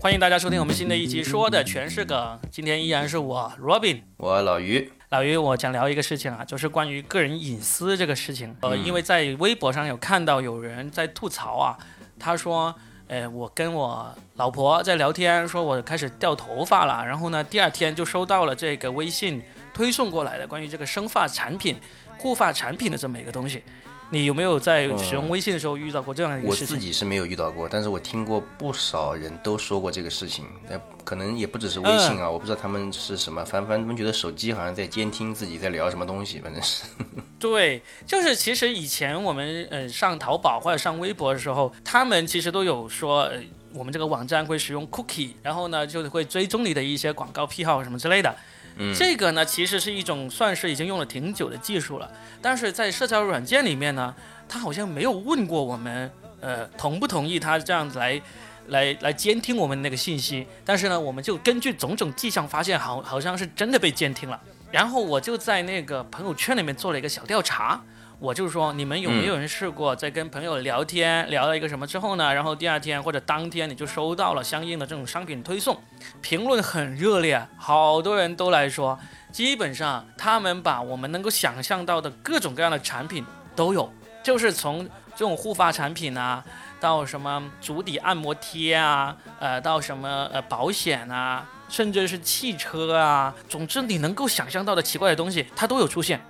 [0.00, 2.38] 欢迎大家收听我们新的一期，说的全是梗。
[2.50, 8.56] 今天依然是我 Robin，我老于，老于，我想聊一个事情啊，就是关于个人隐私这个事情。
[8.62, 11.78] 呃，嗯因为在微博上有看到有人在吐槽啊，
[12.18, 12.74] 他说，
[13.06, 19.40] 呃，我跟我老婆在聊天，说我开始掉头发了，然后呢，第二天就收到了这个微信
[19.72, 21.76] 推送过来的关于这个生发产品、
[22.18, 23.62] 护发产品的这么一个东西。
[24.10, 26.74] 你有没有在使用微信的时候遇到过这样的一个我事情？
[26.74, 30.46] 我自己是没有遇到过，但是我听过不少人都说过这个事情。
[30.68, 36.84] 那可能也不只是微信嗯啊，我不知道他们是什么，反反正他们觉得手机好像在监听自己在聊什么东西，反正是。
[37.38, 43.40] 对，就是其实以前我们呃上淘宝或者上微博的时候，他们其实都有说，呃、
[43.74, 48.34] 我们这个网站会使用 cookie，然后呢就会追踪你的一些广告癖好什么之类的。
[48.96, 52.10] 这个呢其实是一种算是已经用了挺久的技术了，
[52.40, 54.14] 但是在社交软件里面呢，
[54.48, 56.10] 他好像没有问过我们，
[56.40, 58.20] 呃同不同意他这样子来。
[58.68, 64.38] 来来监听我们那个信息，但是呢，我们就根据种种迹象发现好，好像是真的被监听了。
[64.70, 67.82] 然后我就在那个朋友圈里面做了一个小调查，
[68.20, 75.80] 我就说你们有没有人试过在跟朋友聊天，聊了一个什么之后呢，然后第二天或者当天你就收到了相应的这种商品推送，
[76.20, 78.98] 评论很热烈，好多人都来说，
[79.30, 83.24] 基本上他们把我们能够想象到的各种各样的产品
[83.54, 83.92] 都有，
[84.24, 86.44] 就是从这种护发产品啊。
[86.80, 96.20] 到什么足底按摩贴啊，呃，到什么呃保险啊，甚至是汽车啊，总之你能够想象到的奇怪的东西，它都有出现。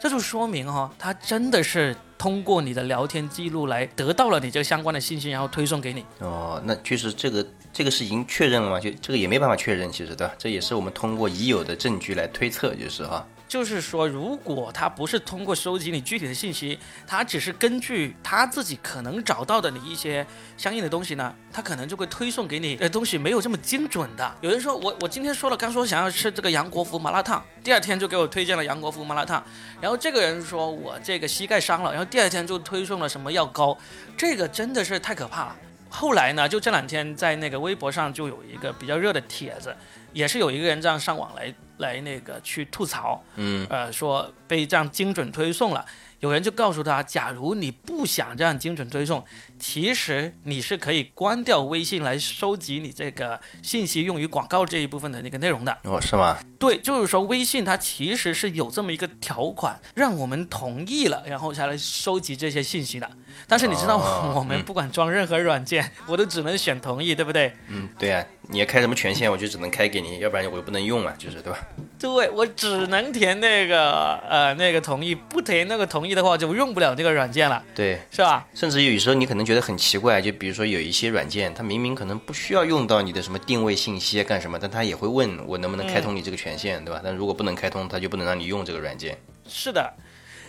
[0.00, 6.04] 这就说明哈、他，真的是通过你的聊天记录来得到了你这个相关的信息，然后推送给你。
[6.20, 8.78] 哦，那确实这个这个是已经确认了吗？
[8.78, 10.32] 就这个也没办法确认，其实对吧？
[10.38, 13.26] 这也是我们通过已有的证据来推测，就是哈。
[13.48, 20.24] 就是说，如果他不是通过收集你具体的信息，他只是根据他自己可能找到的你一些
[20.58, 24.36] 相应的东西呢，他可能就会推送给你的东西没有这么精准的。
[24.42, 29.42] 有人说我我今天说了，刚说想要吃这个杨国福麻辣烫，第二天就给我推荐了杨国福麻辣烫，
[29.80, 33.74] 然后这个人说我这个膝盖伤了，然后第二天就推送了什么药膏，
[34.14, 35.56] 这个真的是太可怕了。
[35.90, 39.74] 后来呢，就这两天在那个微博上就有一个比较热的帖子，
[40.18, 45.86] 也是有一个人这样上网来来那个去吐槽，嗯，呃，说被这样精准推送了。
[46.18, 49.24] 有人就告诉他，假如你不想这样精准推送，
[49.60, 55.78] 其实你是可以关掉微信来收集你这个信息用于广告这一部分的那个内容的。
[55.84, 56.36] 哦，是吗？
[56.58, 63.08] 对，就是说微信它其实是有这么一个条款，让我们同意了，然后才来收集这些信息的。
[63.46, 67.54] 但是你知道，哦我们不管装任何软件，我都只能选同意，对不对？
[67.68, 71.58] 嗯，对呀、你要开什么权限，我就只能开给你，要不然我又不能用啊，就是对吧？
[71.98, 78.46] 对我只能填那个呃那个同意，不填那个同意的话就用不了这个软件了，对，是吧？
[78.54, 87.00] 甚至有时候你可能觉得很奇怪，就比如说有一些软件，它明明可能不需要用到你的什么定位信息啊干什么，但它也会问我能不能开通你这个权限，对吧？
[87.04, 89.18] 但如果不能开通，它就不能让你用这个软件。
[89.46, 89.92] 是的，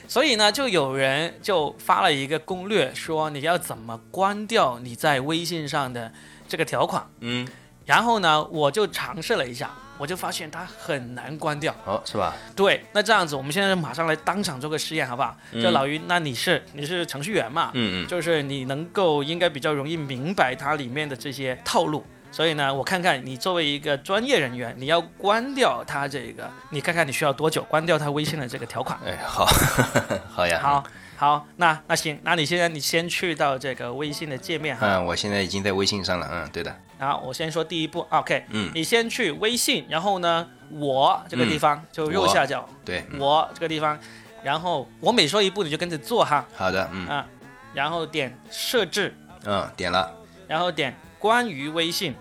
[0.07, 6.13] 所以呢，就有人就发了一个攻略，说你要怎么关掉你在微信上的
[6.47, 7.05] 这个条款。
[7.21, 7.47] 嗯，
[7.89, 11.73] 然后呢，我就尝试了一下，我就发现它很难关掉。
[11.85, 12.35] 哦，是吧？
[12.55, 15.35] 对，那这样子，我们现在马上来当场做个实验，好不好？
[15.53, 17.72] 就老于，那你是你是程序员嘛？
[17.73, 22.05] 嗯嗯，就是你能够应该比较容易明白它里面的这些套路。
[22.31, 29.00] 所以呢，我看看你作为一个专业人员，你要关掉它这个，你看看你需要多久关掉它微信的这个条款。
[29.03, 29.47] 哎，好，
[30.29, 30.59] 好呀。
[30.61, 30.83] 好，
[31.19, 34.88] 好，那那行，那你现在你先去到这个微信的界面哈。
[34.88, 36.25] 嗯，我现在已经在微信上了。
[36.31, 36.74] 嗯，对的。
[36.97, 44.00] 好，我先说第一步，OK，嗯，你先去微信，然后呢，我这个地方、就右下角，对，嗯我这个地方，
[44.41, 47.28] 然后我每说一步你就跟着做哈，好的，嗯啊，
[47.74, 49.13] 然后点设置，
[49.44, 50.09] 嗯，点了。
[50.47, 52.16] 然后点关于微信，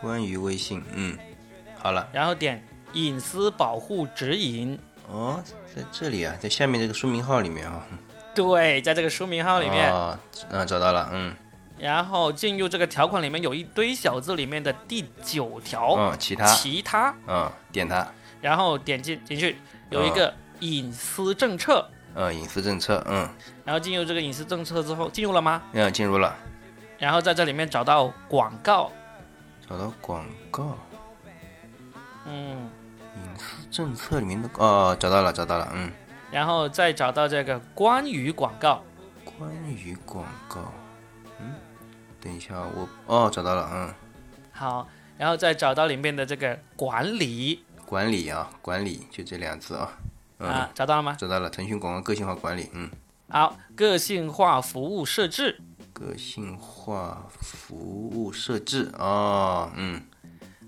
[0.00, 1.18] 关于微信，嗯，
[1.78, 2.08] 好了。
[2.14, 4.78] 然后点隐私保护指引。
[5.10, 5.44] 哦，
[5.76, 7.86] 在这里啊，在下面这个说明号里面啊。
[8.34, 10.18] 对，在这个书名号里面，哦，
[10.50, 11.34] 嗯，找到了，嗯，
[11.78, 18.06] 然后进入这个条款里面有一堆小字里面的第九条，嗯，其他，其他，嗯，点它，
[18.40, 19.58] 然后点进进去
[19.90, 23.28] 有一个隐私政策，嗯，隐私政策，嗯，
[23.64, 25.62] 然后进入这个隐私政策之后，进入了吗？
[25.72, 26.34] 嗯，进入了，
[26.98, 28.90] 然后在这里面找到广告，
[29.68, 30.78] 找到广告，
[32.26, 32.70] 嗯，
[33.16, 35.90] 隐私政策里面的，哦，找到了，找到了，嗯，
[36.32, 38.82] 然后再找到这个关于广告，
[39.22, 40.72] 关于广告，
[41.38, 41.52] 嗯，
[42.20, 43.94] 等一下，我，哦，找到了，嗯，
[44.50, 44.88] 好，
[45.18, 47.62] 然后再找到里面的这个管理。
[47.84, 49.92] 管理啊，管理，就这两字啊，
[50.38, 51.14] 嗯，啊，找到了吗？
[51.20, 52.90] 找到了，腾讯广告个性化管理，嗯，
[53.28, 55.60] 好，个性化服务设置，
[55.92, 60.00] 个个性化服务设置哦，嗯，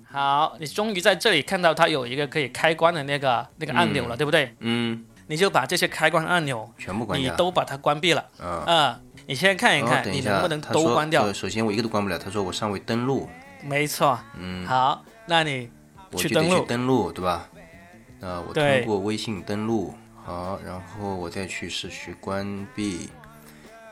[0.05, 4.55] 好，你终于在这里看到它有一个可以开关的那个那个按钮了，对不对？
[4.60, 7.34] 嗯，你就把这些开关按钮全部关掉。
[7.36, 8.24] 都把它关闭了。
[8.38, 11.34] 啊，啊、你先看一看，你能不能都关掉呃？
[11.34, 13.28] 首先我一个都关不了，他说我尚未登录，
[13.62, 14.18] 没错。
[14.38, 15.70] 嗯，好，那你
[16.10, 17.48] 我去去登录登录，对吧？
[18.20, 19.94] 啊，我通过微信登录，
[20.24, 23.10] 好，然后我再去视序关闭，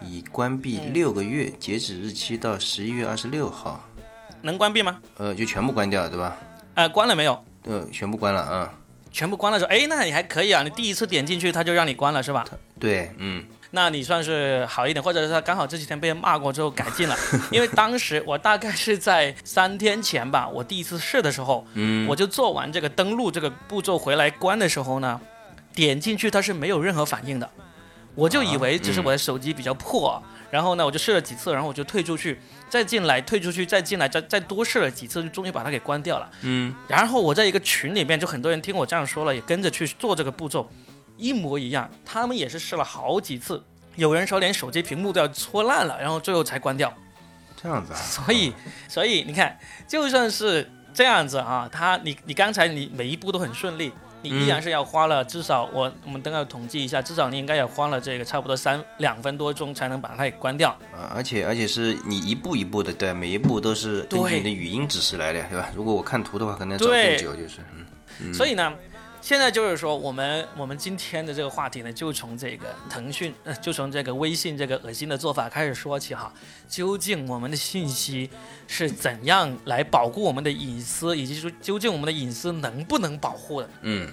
[0.00, 3.80] 已关闭嗯六个月，截止日期到十一月二十六号，
[4.40, 4.98] 能关闭吗？
[5.18, 6.36] 呃，就全部关掉，对吧？
[6.74, 7.44] 呃，关了没有？
[7.64, 8.74] 呃，全部关了啊。
[9.12, 10.62] 全部关了之后，哎，那你还可以啊。
[10.62, 12.44] 你第一次点进去，他就让你关了，是吧？
[12.80, 17.16] 对，嗯，那你算是好一点，或者是他刚好这几天被人骂过之后改进了。
[17.52, 25.20] 因为当时我大概是在三天前吧，我第一次试的时候，嗯，我就做完这个登录这个步骤回来关的时候呢，
[25.74, 27.48] 点进去它是没有任何反应的，
[28.14, 30.20] 我就以为只是我的手机比较破，
[30.50, 32.40] 然后呢我就试了几次，然后我就退出去，
[32.72, 36.30] 再进来，退出去，再进来，再再多试了几次，就终于把它给关掉了。
[36.40, 40.66] 嗯，然后我在一个群里面，就很多人听我这样说了，也跟着去做这个步骤，
[41.18, 41.90] 一模一样。
[42.02, 43.62] 他们也是试了好几次，
[43.96, 46.90] 有人说连手机屏幕都要搓烂了，然后最后才关掉。
[47.62, 47.98] 这样子啊。
[47.98, 48.54] 所以，
[48.88, 53.92] 所以你看，就算是这样子啊，他你你刚才你每一步都很顺利，
[54.22, 60.70] 你依然是要花了至少我我们等下统计一下，至少你应该也花了这个差不多三两分多钟才能把它给关掉。
[60.92, 65.70] 啊，而且而且是你一步一步的，对，每一步都是根据你的语音指示来的，对吧？
[65.74, 67.58] 如果我看图的话，可能要找对更久，就是，
[68.20, 68.72] 嗯，所以呢，
[69.22, 76.34] 现在就是说，我们我们今天的这个话题呢，就从这个腾讯，呃，就从这个微信这个恶心的做法开始说起哈。
[76.68, 78.28] 究竟我们的信息
[78.66, 83.70] 是怎样来保护我们的隐私，以及说究竟我们的隐私能不能保护的？
[83.82, 84.12] 嗯，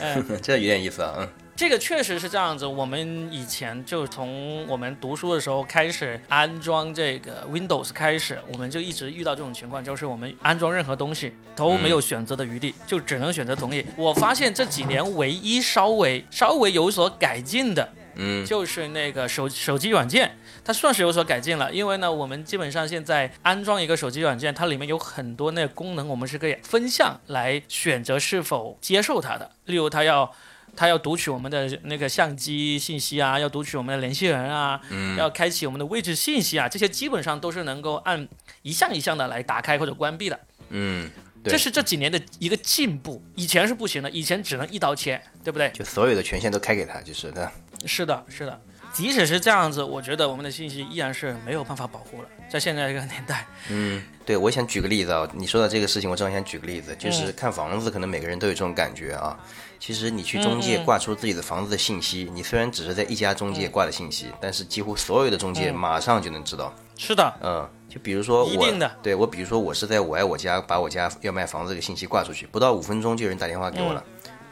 [0.00, 2.66] 嗯、 这有点意思啊，嗯，这个确实是这样子。
[2.66, 13.86] 我们以前就从我们读书的时候开始安装这个 Windows 开始，我们就一直遇到这种情况，就是我们安装任何东西都没有选择的余地，就只能选择同意。
[13.96, 21.72] 我发现这几年唯一稍微稍微有所改进的，嗯，就是那个手手机软件，它算是有所改进了。
[21.72, 29.52] 因为呢，我们基本上现在安装一个手机软件，它里面有很多那个功能，我们是可以分项来选择是否接受它的。
[29.66, 30.32] 例如，它要
[30.76, 34.80] 它要读取我们的那个相机信息啊，要读取我们的联系人啊，
[35.16, 38.28] 要开启我们的位置信息啊，这些基本上都是能够按
[38.62, 40.38] 一项一项的来打开或者关闭的。
[40.70, 41.10] 嗯，
[41.44, 45.70] 这是这几年的一个进步，以前是不行的，以前只能一刀切，对不对？
[45.70, 47.52] 就所有的权限都开给他，就是的，
[47.86, 48.60] 是的，是的。
[48.94, 52.28] 即使是这样子，我觉得我们的信息依然是没有办法保护了。
[52.48, 59.36] 在现在这个年代，嗯，对，我想举个例子啊，你说到这个事情，我正好想举个例子，就是看房子，可能每个人都有这种感觉啊。
[59.80, 66.72] 其实你去中介挂出自己的房子的信息，你虽然只是在一家中介挂的信息，但是几乎所有的中介马上就能知道。
[66.96, 74.02] 是的，嗯，就比如说我一定的，对我比如说我是在我爱我家把我家要卖房子这个信息挂出去，不到五分钟就有人打电话给我了。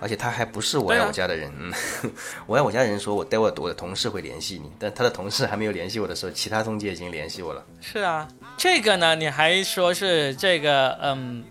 [0.03, 1.73] 而且他还不是我爱我家的人，嗯，
[2.47, 7.65] 我爱我家的人说我待会我的同事会联系你，但他的同事还没有联系我的时候，其他中介已经联系我了。
[7.81, 8.27] 是啊。
[8.57, 11.45] 这个呢，你还说是这个，嗯，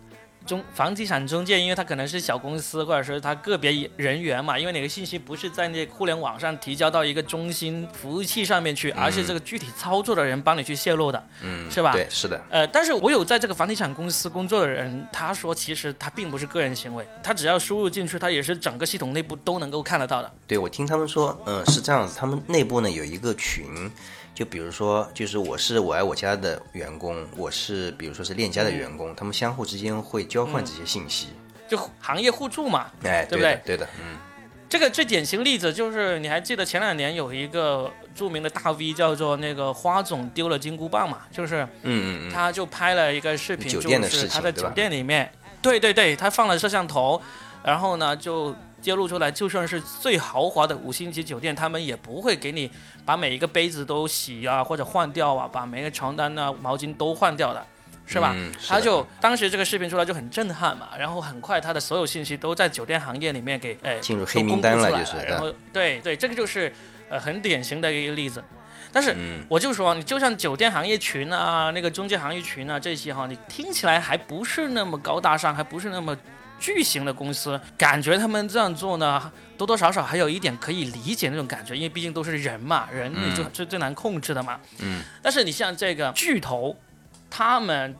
[0.45, 11.91] 中房地产中介，因为他可能是小公司，或者说他个别人员嘛，因为你的信息不是在那互联网上提交到一个中心服务器上面去，而是这个具体操作的人帮你去泄露的，嗯，是吧？
[11.93, 20.31] 对，是的，呃，但是我有在这个房地产公司工作的人，他说其实他并不是个人行为，他只要输入进去，他也是整个系统内部都能够看得到的。
[20.47, 23.91] 对我听他们说，嗯，是这样子，他们内部呢有一个群，
[24.33, 31.27] 就比如说，就是我是我爱我家的员工，我是比如说是链家的员工，他们相互之间会交换这些信息，
[31.67, 32.87] 就行业互助嘛。
[33.03, 33.77] 哎，对不的对？
[33.77, 34.17] 的，嗯，
[34.69, 41.23] 这个最典型例子就是，你还记得前两年有一个著名的大 V 叫做那个花总丢了金箍棒嘛？
[41.31, 45.29] 就是嗯嗯嗯，他就拍了一个视频，酒店的就是他在酒店里面，
[45.61, 47.21] 对对对，他放了摄像头，
[47.63, 52.69] 然后呢就揭露出来，就算是最豪华的五星级酒店，他们也不会给你
[53.05, 57.65] 把每一个杯子都洗啊或者换掉啊，把每个床单啊毛巾都换掉的。
[58.07, 58.33] 是吧？
[58.35, 66.73] 嗯是他就当时这个视频出来就很震撼嘛，然后很快他的所有信息都在酒店行业里面给哎进入黑名单了就是然后对对，这个就是
[67.09, 68.43] 呃很典型的一个例子。
[68.91, 76.17] 但是嗯我就说，你就像酒店行业群啊，那个中介行业群啊这些哈，你听起来还不是那么高大上，还不是那么
[76.61, 84.57] 巨型的公司，感觉他们这样做呢，多多少少还有一点可以理解那种感觉，因为毕竟都是人嘛，人你就最最难控制的嘛。
[84.79, 85.01] 嗯。
[85.21, 86.73] 但是你像这个巨头，
[87.29, 87.93] 他们。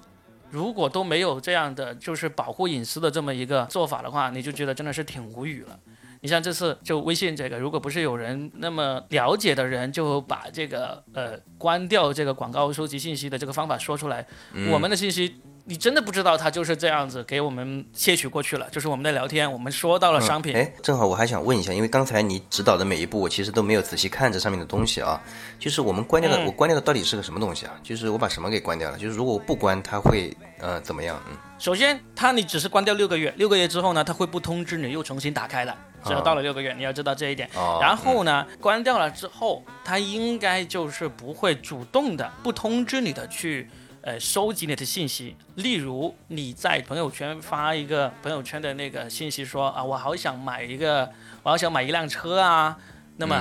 [0.53, 5.79] 如果都没有这样的就是保护隐私的这么一个做法的话，你就觉得真的是挺无语了。
[6.19, 14.27] 你像这次就微信这个，如果不是有人那么了解的人，就把这个呃关掉这个广告收集信息的这个方法说出来，
[14.69, 15.39] 我们的信息。
[15.65, 20.55] 你真的不知道他就是这样子给我们窃取过去了，就是我们的聊天，我们说到了商品。
[20.55, 25.21] 哎，正好我还想问一下，因为刚才你指导的每一步，我其实都没有仔细看这上面的东西啊。
[25.59, 27.73] 就是我们关掉的，我关掉的到底是个什么东西啊？
[27.83, 28.97] 就是我把什么给关掉了？
[28.97, 31.21] 就是如果我不关，它会呃怎么样？
[31.29, 35.75] 嗯，首先，它你只是关掉六个月，六个月之后呢，它会不通知你又重新打开的。
[36.03, 37.47] 只要到了六个月，你要知道这一点。
[37.79, 43.69] 然后呢，关掉了之后，它应该就是不会主动的不通知你的去。
[44.03, 51.07] 呃，收集你的信息，例如你在朋友圈发一个朋友圈的那个信息，说啊，我好想买一个，
[51.43, 52.75] 我好想买一辆车啊，
[53.17, 53.39] 那么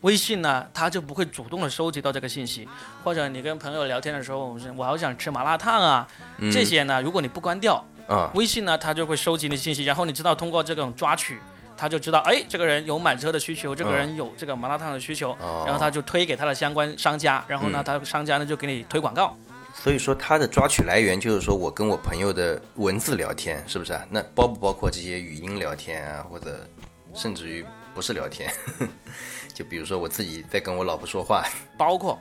[0.00, 2.66] 微信呢，它就不会主动的收集到这个信息，
[3.04, 6.08] 或者你跟朋友聊天的时候，我好想吃麻辣烫啊，
[6.50, 7.84] 这些呢，如果你不关掉，
[8.34, 11.38] 微信呢，它就会收集你的信息，然后你知道通过这种抓取，
[11.76, 19.36] 他就知道，哎，这个人有买车的需求，这个人有这个麻辣烫的需求，然后他就推给他的相关商家，然后呢，他商家呢就给你推广告。
[19.74, 24.06] 所以说，它的抓取来源就是说我跟我朋友的文字聊天，是不是啊？
[24.10, 26.64] 那包不包括这些语音聊天啊，或者
[27.14, 27.64] 甚至于
[27.94, 28.52] 不是聊天？
[29.52, 31.44] 就比如说我自己在跟我老婆说话，
[31.76, 32.18] 包括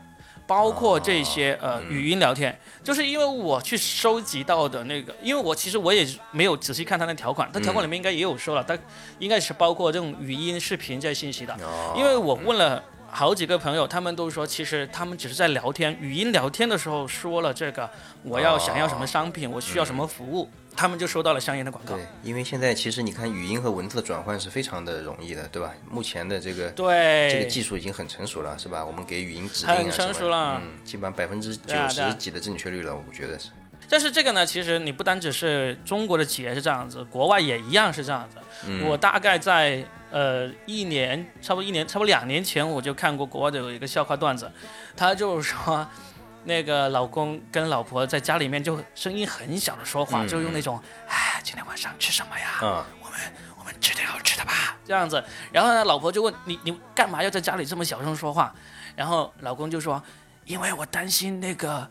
[0.47, 8.77] 包括这些呃语音聊天，就是因为我去收集到的那个，因为我其实我也没有仔细看他的条款，他条款里面应该也有说了，它
[9.19, 11.55] 应该是包括这种语音、视频这些信息的，
[11.95, 12.83] 因为我问了。
[13.13, 17.89] 好几个朋友，他们都说，其实他们只是在聊天，语音聊天的时候说了这个，
[18.23, 21.95] 我要想要什么商品，我需要什么服务，他们就收到了相应的广告。
[21.95, 25.73] 对，因为现在其实你看，语音和文字的转换是非常的容易的，对吧？
[25.89, 28.83] 目前的这个对这个技术已经很成熟了，是吧？
[28.83, 33.49] 我们给语音指令啊很成熟了，嗯，基本上百分之九十几的正确率了，我觉得是。
[33.91, 38.37] 但是这个呢，其实你不单只是中国的企业是这样子，国外也一样是这样子。
[38.85, 39.85] 我大概在。
[40.13, 44.51] 呃，一年差不多一年，差不多两年前我就看过国外的有一个笑话段子，
[44.93, 45.87] 他就是说，
[46.43, 52.59] 那个老公跟老婆在家里面就声音很小的说话，就用那种，哎，今天晚上吃什么呀？
[52.61, 53.19] 嗯，我们
[53.57, 55.23] 我们吃点好吃的吧，这样子。
[55.49, 58.53] 然后呢，老婆就问你你干嘛要在家里这么小声说话？
[58.97, 60.03] 然后老公就说，
[60.43, 61.89] 因为我担心那个，呃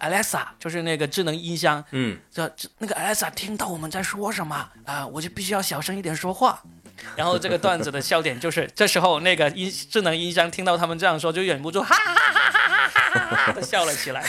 [0.00, 6.62] ，Alexa 就是那个智能音箱，嗯，这那个 Alexa 听到我们在说什么啊，我就必须要小声一点说话。
[7.14, 14.24] 然后这个段子的笑点就是，这时候那个音智能音箱听到他们这样说，就忍不住哈哈哈哈哈哈哈的笑了起来。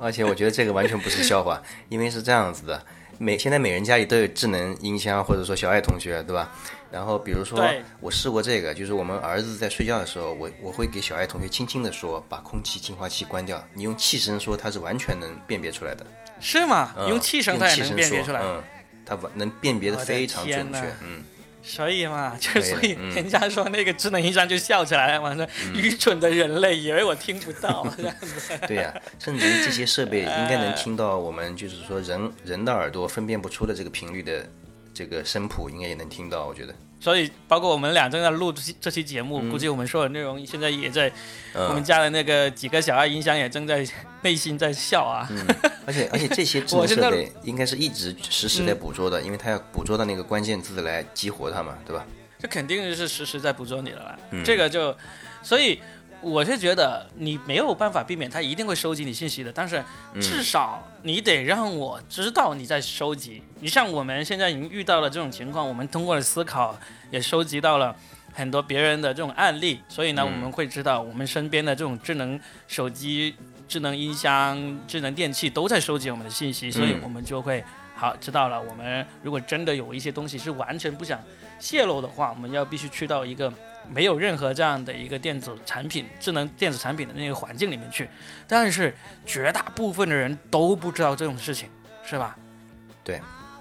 [0.00, 2.82] 而且我觉得这个完全不是笑话，因为是这样子的，
[3.22, 6.50] 每现在每人家里都有智能音箱，或者说小爱同学，对吧？
[6.90, 7.64] 然后比如说
[8.00, 16.04] 我试过这个，就是我们儿子在睡觉的时候，我我会给小爱同学轻轻的说，把空气净化器关掉，你用气声说，它是完全能辨别出来的。
[16.40, 16.92] 是吗？
[17.08, 18.40] 用气声它也能辨别出来？
[18.42, 18.60] 嗯，
[19.06, 20.80] 它能辨别的非常准确。
[21.04, 21.22] 嗯。
[21.62, 28.58] 所以嘛，就所以人家说那个智能音箱就笑起来了嘛，说愚蠢的人类以为我听不到 这样子。
[28.66, 34.46] 对呀，甚至于这些设备应该能听到我们就是说人人的耳朵分辨不出的这个频率的
[34.92, 36.74] 这个声谱，应该也能听到，我觉得。
[37.02, 41.10] 所以，包括我们俩正在录这这期节目，估计我们说的内容现在也在
[41.52, 43.84] 我们家的那个几个小爱音箱也正在
[44.22, 45.28] 内心在笑啊。
[45.84, 52.06] 而且而且这些智能设备应该是一直实时在捕捉的，因为它要捕捉到那个关键字来激活它嘛，对吧？
[52.38, 54.18] 这肯定是实时在捕捉你的了。
[54.44, 54.96] 这个就，
[55.42, 55.80] 所以。
[56.22, 59.52] 我是觉得你没有办法避免，他一定会收集你信息的。
[59.52, 59.82] 但是
[60.20, 63.42] 至少你得让我知道你在收集。
[63.58, 66.78] 你像我们现在已经遇到了这种情况，我们通过了思考，
[67.10, 67.94] 也收集到了
[68.32, 69.80] 很多别人的这种案例。
[69.88, 72.38] 所以呢，我们会知道我们身边的这种智能
[72.68, 73.34] 手机、
[73.66, 76.70] 智能音箱、智能电器都在收集我们的信息。
[76.70, 77.64] 所以我们就会
[77.96, 78.62] 好知道了。
[78.62, 81.20] 我们如果真的有一些东西是完全不想
[81.58, 83.52] 泄露的话，我们要必须去到一个。
[83.90, 88.08] 没有任何这样的一个电子产品、智能电子产品的那个环境里面去，
[88.46, 91.68] 但是绝大部分的人都不知道这种事情，
[92.04, 92.36] 是吧？
[93.04, 93.20] 对，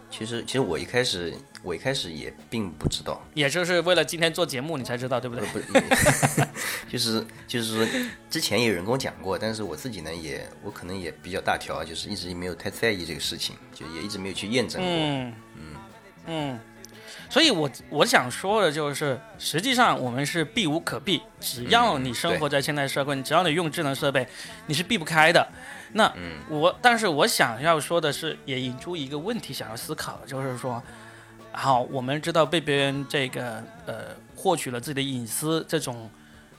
[0.09, 5.45] 其实其实我一开始我一开始也并不知道，也就是为了今天做节目你才知道，对不对？
[5.45, 5.59] 不，
[6.89, 14.89] 就是就是说之前也有人跟我讲过，但是我自己呢也我可能也比较大条，就是一直没有太在意这个事情，就也一直没有去验证过。
[14.91, 15.75] 嗯嗯
[16.27, 16.59] 嗯。
[17.31, 21.21] 所以，我我想说的就是，实际上我们是避无可避。
[21.39, 24.27] 只要你生活在现代社会，只要你用智能设备，
[24.67, 25.47] 你是避不开的。
[25.93, 26.13] 那
[26.49, 30.83] 我，但是我想要说的是，也引出一个问题，想要思考，就是说，
[31.53, 36.09] 好，我们知道被别人这个呃获取了自己的隐私这种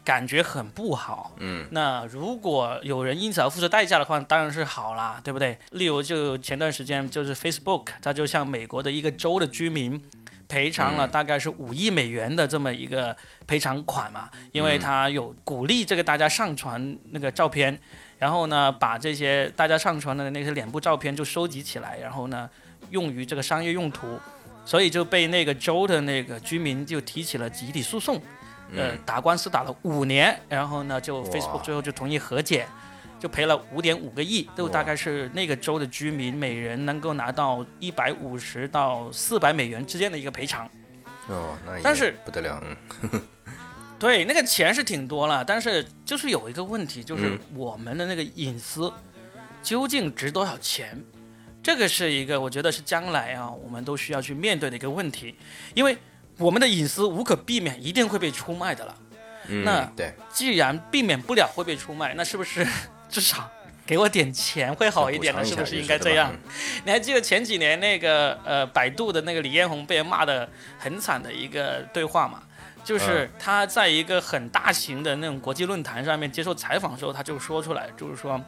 [0.02, 1.32] 感觉很不好。
[1.36, 5.58] 嗯，那如果有人因此而付出代价的话，当然是好啦，对不对？
[5.72, 10.02] 例如，就前段时间就是 Facebook，它就向美国的一个州的居民
[10.52, 13.16] 赔偿了大概是五亿美元的这么一个
[13.46, 17.76] 赔偿款嘛，因为他有鼓励这个大家上传那个照片，
[18.18, 22.50] 然后呢，把这些大家上传的那些脸部照片就收集起来，然后呢，
[22.90, 24.20] 用于这个商业用途，
[24.66, 28.20] 所以就被那个州的那个居民就提起了集体诉讼。
[28.74, 32.66] 呃，打官司打了五年，然后呢，就 Facebook 最后就同意和解，
[33.20, 40.66] 就赔了五点五个亿，都大概是那个州的居民每人能够拿到一百五十到四百美元之间的一个赔偿。
[41.28, 42.62] 哦，那但是不得了，
[43.02, 43.22] 嗯，
[44.00, 48.92] 对，那个钱是挺多了，但是就是有一个问题，就是我们的那个隐私
[49.62, 50.98] 究竟值多少钱？
[51.62, 55.36] 这个是一个我觉得是将来啊，我们都需要去面对的一个问题，
[55.74, 55.96] 因为。
[56.38, 58.96] 我们的隐私无可避免，一定会被出卖的了。
[59.64, 62.66] 那对，既然避免不了会被出卖，那是不是
[63.10, 63.50] 至少
[63.84, 65.44] 给我点钱会好一点呢？
[65.44, 66.32] 是不是应该这样？
[66.84, 70.48] 你还记得前几年那个呃，百度的那个李彦宏被人骂的
[70.78, 72.42] 很惨的一个对话嘛？
[72.84, 78.40] 就是他在一个很大型的那种国际论坛上面接受采访的时候，他就说出来，就是说，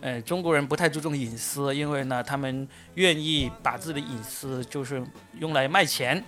[0.00, 5.02] 呃，中国人不太注重隐私，因为呢，他们愿意把自己的隐私就是
[5.38, 6.24] 用来卖钱。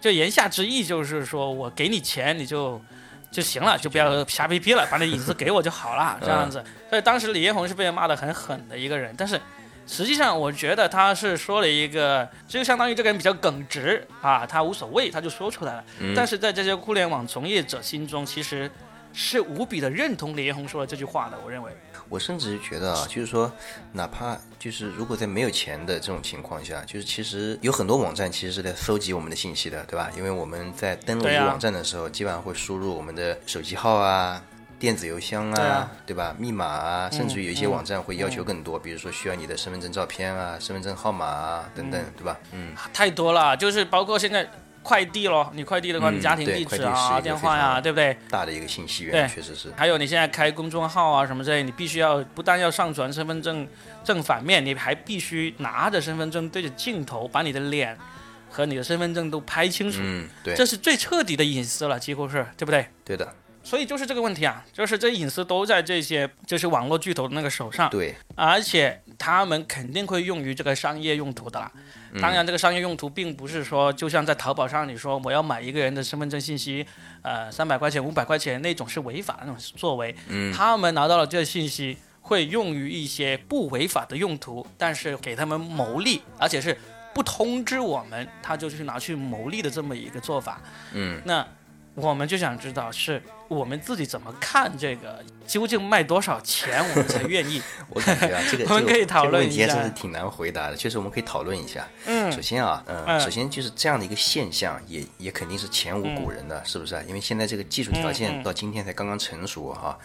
[0.00, 2.80] 就言下之意就是说我给你钱你就
[3.30, 6.64] 就行了，就不要瞎逼逼了，把那椅子给我就好了， 这样子。
[6.88, 9.40] 所以当时李彦宏是被骂得很狠的一个人，但是
[9.86, 15.84] 实际上我觉得他是说了一个，就相当于这个人比较耿直啊，他无所谓，他就说出来了。
[16.14, 18.70] 但是在这些互联网从业者心中，其实
[19.12, 21.72] 是无比的认同李彦宏说的这句话的，我认为。
[22.08, 23.52] 我甚至觉得啊，就是说，
[23.92, 30.10] 哪怕就是如果在没有钱的这种情况下，就是其实有很多网站其实是在搜集我们的信息的，对吧？
[30.16, 34.42] 因为我们在登录一个网站的时候，基本上会输入我们的手机号啊、
[34.78, 36.34] 电子邮箱啊，对吧？
[36.36, 42.36] 密码啊，甚至于有一些网站会要求更多，比如说需要你的身份证照片啊、身份证号码啊等等，对吧？
[42.50, 44.50] 嗯，太多了，就是包括现在。
[44.82, 48.16] 快递咯，你快递的话，你家庭地址啊、电话呀，对不对？
[48.30, 49.70] 大的一个信息源，确实是。
[49.76, 53.68] 还有你现在开公众号啊什么之类，你必须要不但要上传身份证
[54.02, 57.96] 正反面，你还必须拿着身份证对着镜头，把你的脸
[58.50, 59.98] 和你的身份证都拍清楚。
[60.02, 60.54] 嗯，对。
[60.54, 62.86] 这是最彻底的隐私了，几乎是对不对？
[63.04, 63.34] 对的。
[63.62, 67.90] 所以就是这个问题啊，就是这隐私都在这些就是网络巨头的那个手上。
[67.90, 68.14] 对。
[68.34, 71.70] 而且他们肯定会用于这个商业用途的啦。
[72.20, 76.84] 当然，这个商业用途并不是说，就像在淘宝上，你说我要买一个人的身份证信息，
[77.22, 80.14] 呃，三百块钱、五百块钱那种是违法的那种作为。
[80.28, 80.52] 嗯。
[80.52, 86.76] 他们拿到了这个信息，会用于一些不违法的用途，但是给他们牟利，而且是
[87.14, 90.60] 不通知我们，他就去拿去牟利的这么一个做法。
[90.94, 91.20] 嗯。
[91.26, 91.46] 那。
[91.96, 97.60] 我们就想知道是我们自己怎么看这个，究竟卖多少钱我们才愿意？
[97.90, 99.66] 我感觉啊，这个 我们可以讨论一下。
[99.66, 101.84] 这个问题是挺难回答的，确实我们可以讨论一下。
[102.06, 107.02] 嗯，首先啊，嗯，首先就是这样的一个现象，也也肯定是前无古人的，是不是啊？
[107.08, 109.98] 因为现在这个技术条件到今天才刚刚成熟哈，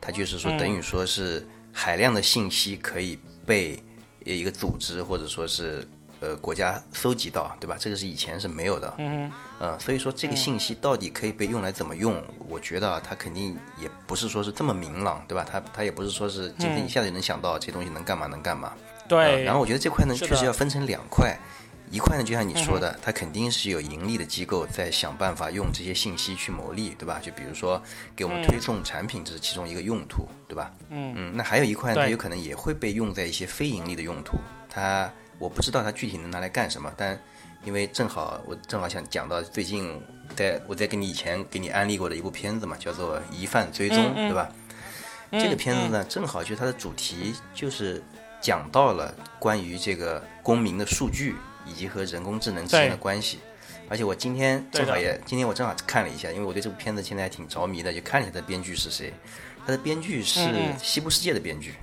[0.00, 3.82] 它就是说等于说是海量的信息可以被
[4.22, 5.84] 一个组织或者说是。
[6.24, 7.76] 呃，国家搜集到，对吧？
[7.78, 8.94] 这个是以前是没有的。
[8.96, 12.22] 嗯呃，所以说这个信息到底可以被用来怎么用？
[12.48, 15.46] 我觉得它肯定也不是说是这么明朗，对吧？
[15.46, 18.72] 它它也不是说是今天一下子就能想到这东西能干嘛能干嘛。
[19.06, 19.44] 对。
[19.44, 21.36] 然后我觉得这块呢，确实要分成两块，
[21.90, 27.20] 一块呢就像你说的，它肯定是有盈利的机构在想办法用这些信息去牟利，对吧？
[27.22, 27.82] 就比如说
[28.16, 30.72] 给我们推送产品，这是其中一个用途，对吧？
[30.88, 31.32] 嗯嗯。
[31.36, 34.38] 那还有一块呢，有可能也会被用在一些非盈利的用途，
[34.70, 35.12] 它。
[35.38, 37.18] 我不知道它具体能拿来干什么，但
[37.64, 40.00] 因为正好我正好想讲到最近
[40.36, 44.48] 在我在给你以前给你安利过的一部片子嘛，叫做《疑犯追踪》，对吧？
[45.32, 48.02] 这个片子呢，正好就它的主题就是
[48.40, 51.34] 讲到了关于这个公民的数据
[51.66, 53.40] 以及和人工智能之间的关系。
[53.88, 59.12] 而且我今天正好也今天我正好看了一下，因为我对这部片子现在还挺着迷的，就看了一下它的编剧是谁。
[59.66, 60.40] 它的编剧是
[60.80, 61.74] 《西部世界》的编剧。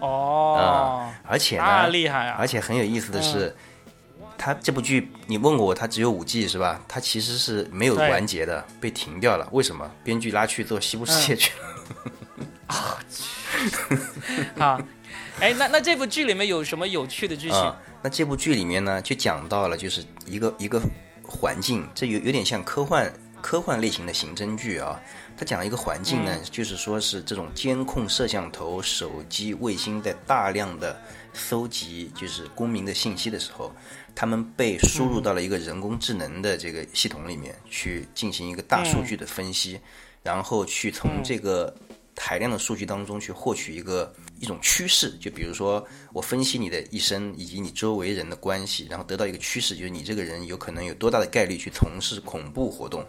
[0.00, 2.36] 哦，而且呢，厉害啊！
[2.38, 3.54] 而且很有意思的是，
[4.38, 6.80] 他这部剧你问过我，他只有五季是吧？
[6.86, 9.48] 他其实是没有完结的，被停掉了。
[9.52, 9.90] 为什么？
[10.04, 11.64] 编剧拉去做西部世界去了。
[12.66, 12.98] 啊，
[14.58, 14.80] 好，
[15.40, 17.74] 哎，那那这部剧里面有什么有趣的剧情？
[18.02, 20.80] 那这部剧里面呢，就讲到了就是一个一个
[21.22, 25.00] 环境，这有有点像科幻科幻类型的刑侦剧啊。
[25.42, 30.96] 他讲了一个环境呢，就是说是这种监控摄像头、手机、卫星在大量的
[31.34, 33.72] 搜集，就是公民的信息的时候，
[34.14, 39.80] 他们被输入到了一个人工智能的这个系统里面去进行一个大数据的分析，
[40.22, 41.74] 然后去从这个
[42.16, 45.10] 海量的数据当中去获取一个一种趋势。
[45.18, 53.04] 就比如说，我分析你的一生以及你周围人的关系，然后得到一个趋势，就是你这个人有可能有多大的概率去从事恐怖活动，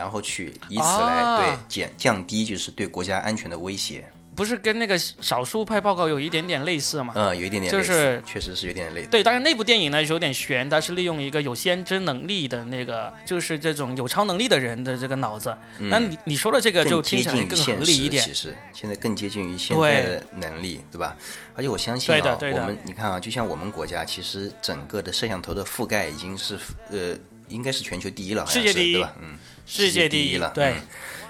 [0.00, 4.02] 然后去以此来对减降低就是对国家安全的威胁。
[4.34, 7.12] 不是跟那个少数派报告有一点点类似吗？
[7.14, 9.08] 嗯，有一点点，就是确实是有点类似。
[9.08, 15.54] 对，当然那部电影呢有点悬，它是利用一个有先知能力的那个，就是这种有超能力的人的这个脑子。
[15.78, 18.24] 那你你说的这个就听起来更合理一点。
[18.24, 21.14] 其实现在更接近于现在的能力，对吧？
[21.54, 26.56] 而且我相信啊，我们你看啊，就像我们国家，其实整个的摄像头的覆盖已经是
[26.88, 27.14] 呃，
[27.50, 29.14] 应该是全球第一了，世界第一，对吧？
[29.20, 29.36] 嗯，
[29.66, 30.76] 世界第一了，对。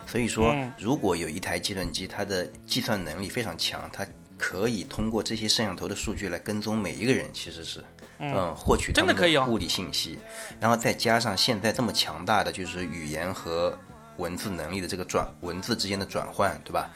[0.07, 4.05] 所以说，如果有一台计算机，它的计算能力非常强，它
[4.37, 7.85] 可以通过这些摄像头的数据来跟踪每一个人，其实是，
[8.19, 10.19] 嗯，获取他们的物理信息，
[10.59, 13.79] 然后再加上现在这么强大的就是语言和
[14.17, 16.91] 文字能力的这个转文字之间的转换，对吧？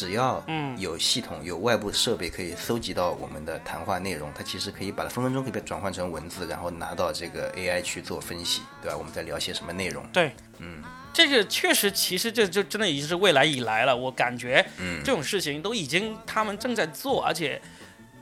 [0.00, 0.42] 只要
[0.78, 8.96] 有系统有外部设备可以搜集到我们的谈话内容，它其实可以把它分分钟可以被转换成文字，然后拿到这个 AI 去做分析，对吧？
[8.96, 10.02] 我们在聊些什么内容？
[10.10, 10.82] 对，嗯。
[11.12, 13.94] 这个确实，其实这就真的已经是未来以来了。
[13.94, 17.60] 我感觉，嗯，这种事情都已经他们正在做，而且，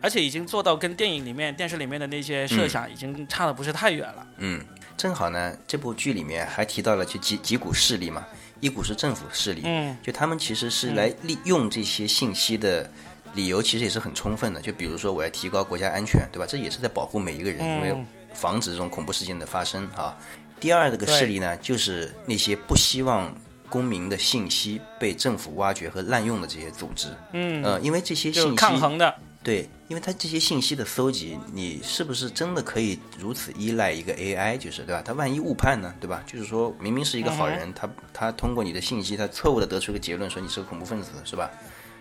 [0.00, 4.26] 而且已经做到跟电影里面、电视里面的那些设想已经差的不是太远了。
[4.38, 4.60] 嗯，
[4.96, 8.26] 正好呢，这部剧里面还提到了就几几股势力嘛，
[8.60, 12.90] 一股是政府势力，嗯，就他们其实是来利用这些信息的
[13.34, 14.60] 理由，其实也是很充分的。
[14.60, 16.46] 就比如说，我要提高国家安全，对吧？
[16.46, 17.96] 这也是在保护每一个人，因为
[18.32, 20.16] 防止这种恐怖事件的发生啊。
[20.58, 23.32] 第二个势力呢，就是那些不希望
[23.68, 27.08] 公民的信息被政府挖掘和滥用的这些组织。
[27.32, 29.14] 嗯，呃，因为这些信息抗衡的，
[29.48, 34.58] 对，因为它这些信息的搜集，你是不是真的可以如此依赖一个 AI？
[34.58, 35.00] 就是对吧？
[35.02, 36.22] 他万一误判呢，对吧？
[36.26, 41.50] 就是说明明是一个好人，他他通过你的信息，他错误的得出一个结论，说你是个恐怖分子，是吧？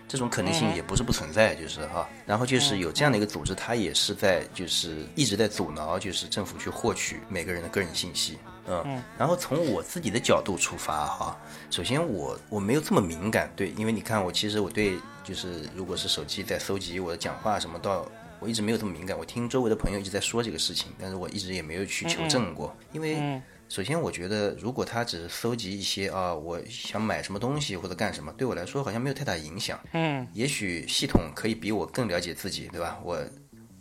[0.10, 11.38] 这种可能性也不是不存在，就是哈，然后就是有这样的一个组织，它也是在就是一直在阻挠，就是政府去获取每个人的个人信息，嗯，然后从我自己的角度出发哈，
[11.70, 18.06] 首先我我没有这么敏感，对，因为你看我其实我对就是如果是手机在搜集我的讲话什么，到
[18.40, 23.42] 我一直没有这么敏感，我听周围的朋友一直在说这个事情，但是我一直也没有去求证过，因为。
[23.70, 29.78] 首先，我觉得如果他只是搜集一些啊，我想买什么东西或者干什么，对我来说好像没有太大影响。
[29.92, 32.98] 嗯，也许系统可以比我更了解自己，对吧？
[33.04, 33.22] 我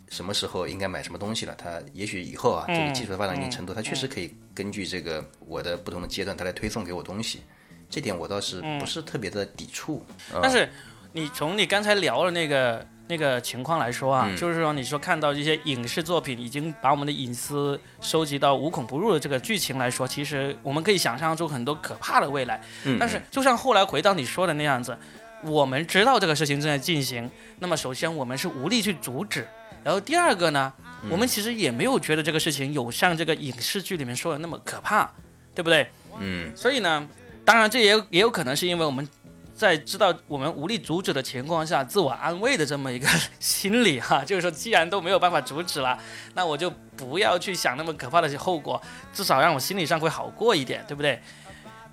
[0.09, 1.55] 什么时候应该买什么东西了？
[1.57, 7.41] 它也许以后啊，这个技术的发展一定程度，它确实可以根据这个我的不同的阶段，它来推送给我东西。
[7.89, 10.05] 这点我倒是不是特别的抵触。
[10.41, 10.69] 但是
[11.13, 12.85] 你从你刚才聊的那个。
[13.09, 22.61] 那个情况来说啊，就是说，你说看到这些影视作品已经把我们的隐私收集到无孔不入的这个剧情来说，其实我们可以想象出很多可怕的未来。
[22.99, 24.97] 但是，就像后来回到你说的那样子，
[25.43, 29.47] 我们知道这个事情正在进行，那么首先我们是无力去阻止，
[29.87, 30.73] 然后第二个呢，
[31.09, 35.09] 我们其实也没有觉得这个事情有像这个影视剧里面说的那么可怕，
[35.55, 35.89] 对不对？
[36.19, 36.51] 嗯。
[36.53, 37.07] 所以呢，
[37.45, 39.07] 当然这也也有可能是因为我们。
[39.55, 43.07] 在知道我们无力阻止的情况下，自我安慰的这么一个
[43.39, 45.97] 心理哈，就是说，既然都没有办法阻止了，
[46.35, 48.79] 那我就不要去想那么可怕的后果，
[49.11, 51.19] 至少让我心理上会好过一点，对不对？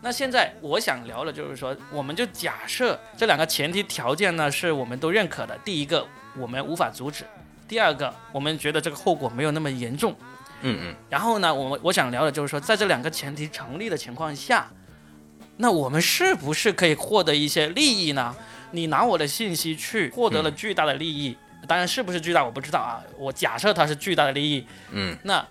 [0.02, 5.56] 那现在我想聊的就是说，我们就假设这两个前提条件呢，是我们都认可的。
[5.64, 7.24] 第一个，我们无法阻止；
[7.74, 10.14] 第二个，我们觉得这个后果没有那么严重。
[10.60, 10.94] 嗯嗯。
[11.10, 14.68] 然后呢，我我想聊的就是说，在这两个前提成立的情况下。
[15.56, 18.32] 那我们是不是可以获得一些利益呢？
[18.70, 23.02] 你拿我的信息去获得了巨大的利益，当然是不是巨大我不知道啊。
[23.18, 25.44] 我假设它是巨大的利益，嗯，那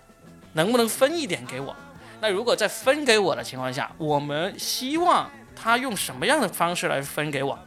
[0.54, 1.76] 能不能分一点给我？
[2.22, 7.58] 那如果在分给我的情况下，我们希望他用什么样的方式来分给我？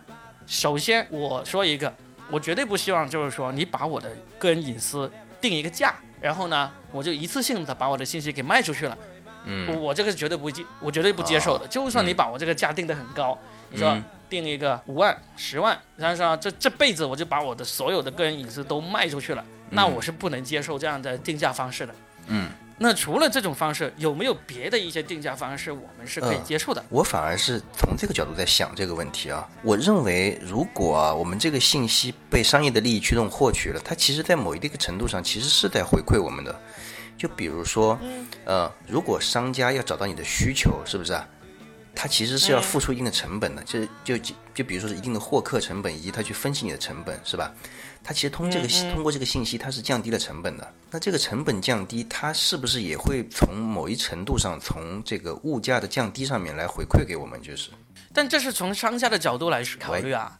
[0.47, 1.93] 首先我说一个，
[2.29, 8.97] 我绝对不希望就是说你把我的个人隐私定一个价，然后呢我就一次性的把我的信息给卖出去了。
[9.49, 11.65] 嗯，我这个是绝对不接，我绝对不接受的。
[11.67, 13.37] 就算你把我这个价定得很高，
[13.69, 21.95] 你说定一个五万、十万，然后说这这辈子我就把我的所有的个人隐私都卖出去了，那我是不能接受这样的定价方式的。
[22.27, 26.83] 嗯，那除了这种方式，有没有别的一些定价方式我们是可以接受的？
[26.89, 29.47] 我反而是从这个角度在想这个问题啊。
[29.63, 36.55] 我认为，如果我们这个信息被商业的利益驱动获取了，它其实在某一个程度上其实是在回馈我们的。
[37.17, 37.99] 就比如说，
[38.45, 41.27] 呃，如果商家要找到你的需求，是不是啊？
[41.99, 44.15] 它其实是要付出一定的成本的，就就
[44.53, 47.51] 就比如说是一定的获客成本，以及它去分析你的成本，是吧？
[48.03, 50.73] 它其实通这个通过这个信息，它是降低了成本的。
[50.91, 57.41] 那这个成本降低，它是不是也会从某一程度上，从这个物价的降低上面来回馈给我们？
[57.41, 57.71] 就是，
[58.13, 60.39] 但这是从商家的角度来考虑啊。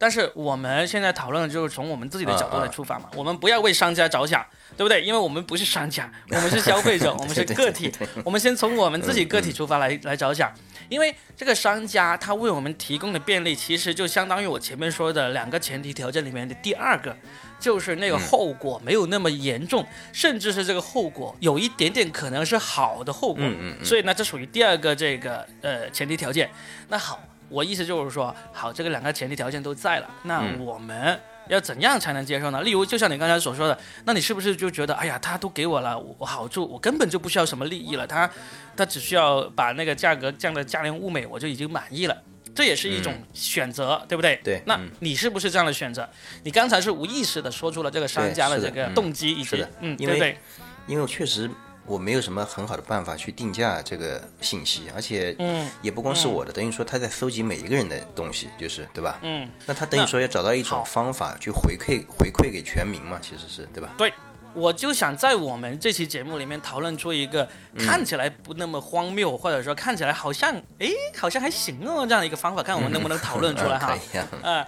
[0.00, 5.02] 但是我们现在讨论的就是从我们自己的角度来出发嘛，我们不要为商家着想，对不对？
[5.02, 7.90] 因为我们不是商家，我们是消费者， 我们是个体，
[8.24, 10.52] 我们先从我们自己个体出发来来着想。
[10.88, 17.16] 因为这个商家他为我们提供的便利，其实就相当于我前面说的两个前提条件里面的第二个，
[17.58, 23.42] 就是那个后果没有那么严重，甚至是这个后果有一点点可能是好的后果。
[23.42, 23.84] 嗯嗯。
[23.84, 26.50] 所以呢，这属于第二个这个呃前提条件。
[26.88, 27.20] 那好。
[27.50, 32.62] 我意思就是说，好，这个两个前提条件都在了，那我们要怎样才能接受呢？
[32.62, 38.30] 例如，就像你刚才所说的，那你是不是就觉得，哎呀，他都给我了我好处，我根本就不需要什么利益了，他
[38.76, 42.16] 他只需要把那个价格降的价廉物美，我就已经满意了，
[42.54, 44.40] 这也是一种选择，对不对？
[44.44, 44.62] 对。
[44.66, 46.08] 那你是不是这样的选择？
[46.44, 50.38] 你刚才是无意识的说出了这个商家的这个动机以及，嗯，对不对？
[50.86, 51.50] 因为确实。
[51.88, 59.18] 我没有什么很好的办法去定价这个信息，而且，嗯，也不光是我的，等于说他在搜集每一个人的东西，就是对吧？
[59.22, 63.88] 嗯，那他等于说要找到一种方法去回馈回馈给全民嘛，其实是对吧？
[63.96, 64.12] 对，
[64.54, 67.48] 我就想在我们这期节目里面讨论出一个
[67.78, 73.96] 看起来不那么荒谬，或者说看起来好像哎好像还行哦这样的一个方法，看我们能不能讨论出来哈。
[74.42, 74.66] 啊，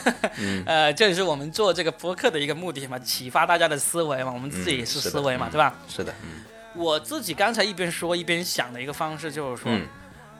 [0.64, 5.74] 呃，这也是我们做这个播客的一个目的嘛，启发大家的思维嘛，我们自己也是思维嘛，对吧？
[5.88, 6.44] 是的，嗯。
[6.74, 9.72] 我自己刚才一边说一边想的一个方式就是说，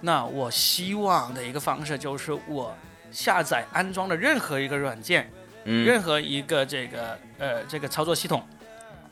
[0.01, 2.77] 那我希望的一个方式就是我
[3.11, 5.31] 下载安装的任何一个软件，
[5.64, 8.47] 任何一个这个呃这个操作系统，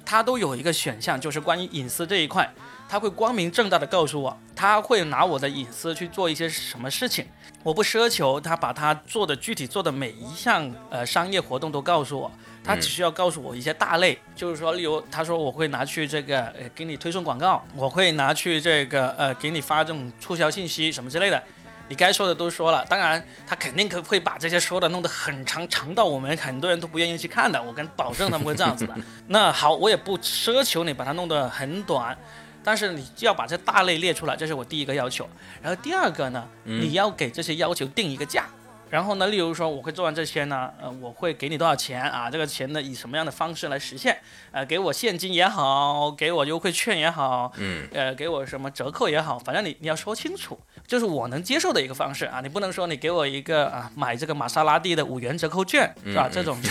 [0.04, 2.52] 它都有一个选项，就是关于隐私这一块，
[2.92, 7.26] 它会光明正大的告诉我，他会拿我的隐私去做一些什么事情，
[7.62, 12.30] 我不奢求他把他做的具体做的每一项呃商业活动都告诉我。
[12.62, 21.42] 他只需要告诉我一些大类，就是说，例如他说我会拿去这个呃给你推送广告，我会拿去这个呃给你发这种促销信息什么之类的，
[21.88, 22.84] 你该说的都说了。
[22.90, 27.60] 当然，他肯定可会把这些说的弄得很长，长到我们很多人都不愿意去看的。
[27.60, 28.94] 我敢保证他们会这样子的。
[29.26, 32.16] 那好，我也不奢求你把它弄得很短，
[32.64, 35.28] 但是你就要把这大类列出来，这是我第一个要求。
[35.62, 38.46] 然后第二个呢，你要给这些要求定一个价。
[38.90, 42.30] 然后呢，例如说我会做完这些呢，呃，我会给你多少钱啊？
[42.30, 44.18] 这个钱呢，以什么样的方式来实现？
[44.50, 52.42] 呃，给我现金也好，给我优惠券也好，嗯，呃，给我什么折扣也好，反正你你要说清楚，就是我能接受的一个方式啊。
[52.42, 56.28] 你不能说你给我一个啊买这个玛莎拉蒂的五元折扣券是吧？
[56.30, 56.70] 这种就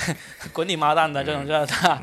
[0.54, 2.00] 滚你妈蛋的这种叫他，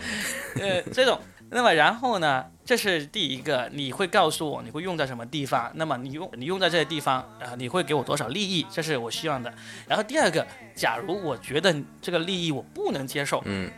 [0.61, 1.19] 呃，这种。
[1.49, 2.45] 那么然后呢？
[2.65, 5.71] 这是第一个，你会告诉我你会用在什么地方？
[5.75, 8.65] 那么你用你用在这些地方啊，你会给我多少利益？
[8.71, 9.53] 这是我希望的。
[9.87, 13.69] 然后第二个，假如我觉得这个利益我不能接受，嗯，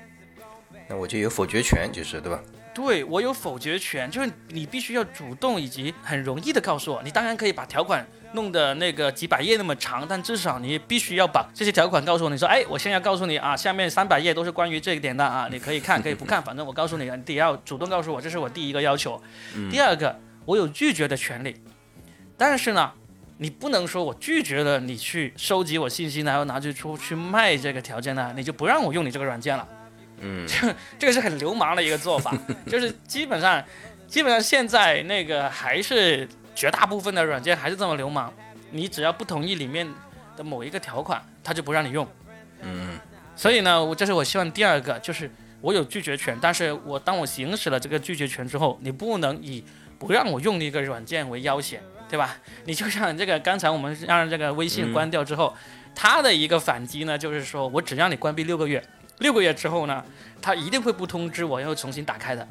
[0.87, 2.41] 那我就有否决权，就是对吧？
[2.73, 7.03] 对我有否决权，就是你必须要主动以及很容易的告诉我。
[7.03, 8.07] 你当然可以把条款。
[8.33, 12.29] 弄的那个几百页那么长，但至少你必须要把这些条款告诉我。
[12.29, 19.21] 你说，哎，我现在告诉你啊，下面三百页都是关于这一点的啊，你可以看，可以不看，反正 我告诉你，你得要主动告诉我，这是我第一个要求。
[19.71, 21.55] 第二个，我有拒绝的权利，
[22.37, 22.91] 但是呢，
[23.37, 29.67] 你不能说我拒绝了你去收集我信息，然后拿去出去卖这个条件呢，你就不让我用你这个软件了。
[30.19, 30.47] 嗯，
[30.99, 32.37] 这个是很流氓的一个做法，
[32.67, 33.63] 就是基本上，
[34.07, 36.27] 基本上现在那个还是。
[36.57, 38.33] 绝大部分的软件还是这么流氓，
[38.71, 39.87] 你只要不同意里面
[40.35, 42.07] 的某一个条款，他就不让你用。
[42.63, 42.99] 嗯，
[43.35, 45.29] 所以呢，我这是我希望第二个，就是
[45.61, 49.63] 我有拒绝权，但是我当我行使了这个拒绝权之后，你不能以
[49.99, 52.35] 不让我用一个软件为要挟，对吧？
[52.65, 55.55] 你就像这个刚才我们让这个微信关掉之后，
[55.93, 58.83] 他的一个反击呢，就是说我只让你关闭六个月，
[59.19, 60.03] 六个月之后呢，
[60.41, 62.47] 他一定会不通知我，要重新打开的。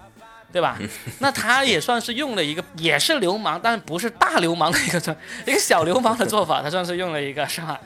[0.52, 0.78] 对吧？
[1.20, 7.78] 那他也算是用了一个，也是流氓，但不是大流氓的一个一个小流氓的做法，他算是用了一个，是吧？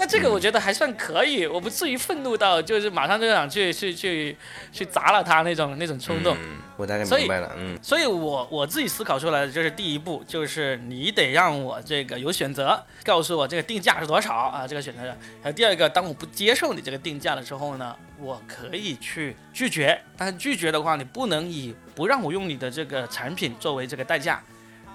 [0.00, 4.34] 那这个我觉得还算可以，我不至于愤怒到就是马上就想去去去
[4.72, 6.34] 去砸了他那种那种冲动。
[6.78, 7.78] 我大概明白了，嗯。
[7.82, 15.02] 所以我我自己思考出来的就是第一步，就是你得让我这个有选择，告诉我这个定价是多少啊，这个选择。
[15.42, 24.42] 还有第二个，当我不接受你这个定价的时候呢，我可以去拒绝，但是拒绝的话，你不能以不让我用你的这个产品作为这个代价，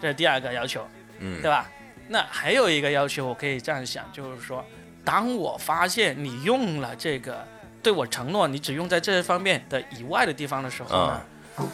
[0.01, 0.83] 这是第二个要求，
[1.19, 1.69] 嗯，对吧？
[2.07, 4.65] 那还有一个要求，我可以这样想，就是说。
[5.05, 7.47] 当我发现你用了这个，
[7.81, 11.21] 对我承诺你只用在这方面的以外的地方的时候呢，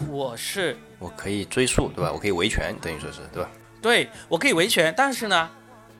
[0.10, 2.12] 我是我可以追溯，对吧？
[2.12, 3.50] 我可以维权，等于说是，对吧？
[3.82, 5.50] 对我可以维权，但是呢。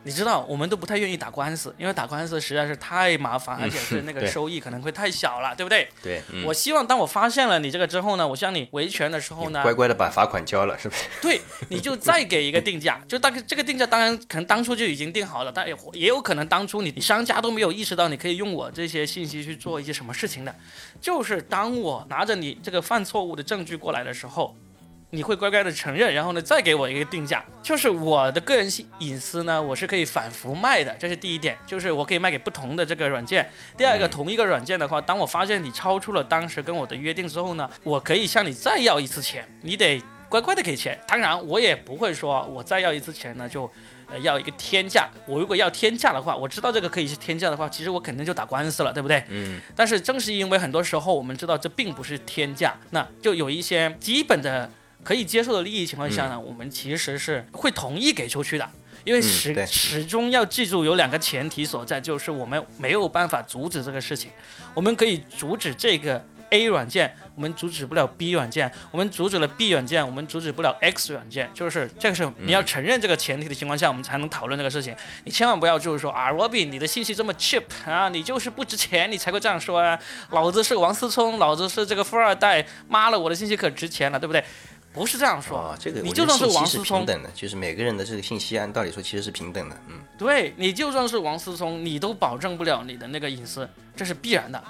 [0.04, 5.88] 你知道，我们都不太愿意打官司，因为打官司实在是太麻烦，而且是 那个收益可能会太小了，对不对？
[6.02, 6.22] 对。
[6.44, 11.04] 我希望当我发现了你这个之后呢，我向你维权的时候呢，乖乖的把罚款交了，是不是？
[11.22, 20.56] 对，你就再给一个定价， 就大概这个定价当然可能当初就已经定好了，但也也有可能当初你商家都没有意识到你可以用我这些信息去做一些什么事情的，
[21.00, 24.56] 就是当我拿着你这个犯错误的证据过来的时候。
[25.14, 33.48] 你会乖乖的承认，然后呢，再给我一个定价，就是我的个人隐隐私呢，我是可以反复卖的，这是第一点，就是我可以卖给不同的这个软件。
[33.76, 40.98] 第二个，同一个软件的话，当我发现你超出了当时跟我的约定之后呢，我可以向你再要一次钱，你得乖乖的给钱。
[41.06, 43.70] 当然，我也不会说我再要一次钱呢，就
[44.10, 45.10] 呃要一个天价。
[45.26, 49.22] 我如果要天价的话，我知道这个可以是天价的话，其实我肯定就打官司了，对不对？
[49.28, 49.60] 嗯。
[49.76, 54.72] 但是正是因为很多时候我们知道这并不是天价，那就有一些基本的。
[55.04, 58.70] 可以接受的利益情况下呢，我们其实是会同意给出去的，
[59.04, 64.32] 因为始始终要记住有两个前提所在，就是我们没有办法阻止这个事情，
[64.74, 74.94] 我们可以阻止这个 A 软件，我们阻止不了 B 软件，我们阻止了 B 软件，我们阻止不了 X 软件，就是这个是你要承认这个前提的情况下，我们才能讨论这个事情。
[75.24, 79.98] 你千万不要就是说啊，Robin，你的信息这么 cheap 啊，你就是不值钱，你才会这样说啊。
[80.32, 84.44] 老子是王思聪，老子是这个富二代，妈了，我的信息可值钱了，对不对？
[84.94, 94.62] 不是这样说啊，这个你就算是王思聪，平等的，就是每个人的这个信息按道理说其实是平等的，嗯，对你就算是王思聪，你都保证不了你的那个隐私，这是必然的，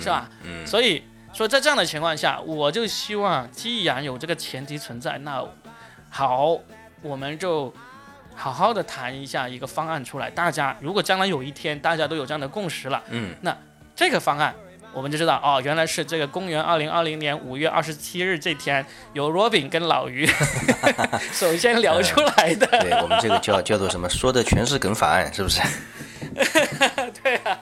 [0.00, 0.28] 是吧？
[0.42, 5.44] 嗯，所以说在这样的情况下，我就希望既然有这个前提存在，那
[6.10, 6.58] 好，
[7.00, 7.72] 我们就
[8.34, 10.28] 好好的谈一下一个方案出来。
[10.28, 13.56] 大家如果将来有一天大家都有这样的共识了，嗯，那
[13.94, 14.52] 这个方案。
[14.92, 20.26] 我们就知道哦，原来是这个公元二零二零年五月二十七日这天，由 Robin 跟老于
[21.32, 22.66] 首先聊出来的。
[22.80, 24.08] 对我们这个叫叫做什么？
[24.08, 25.60] 说的全是梗法案，是不是？
[27.22, 27.58] 对啊。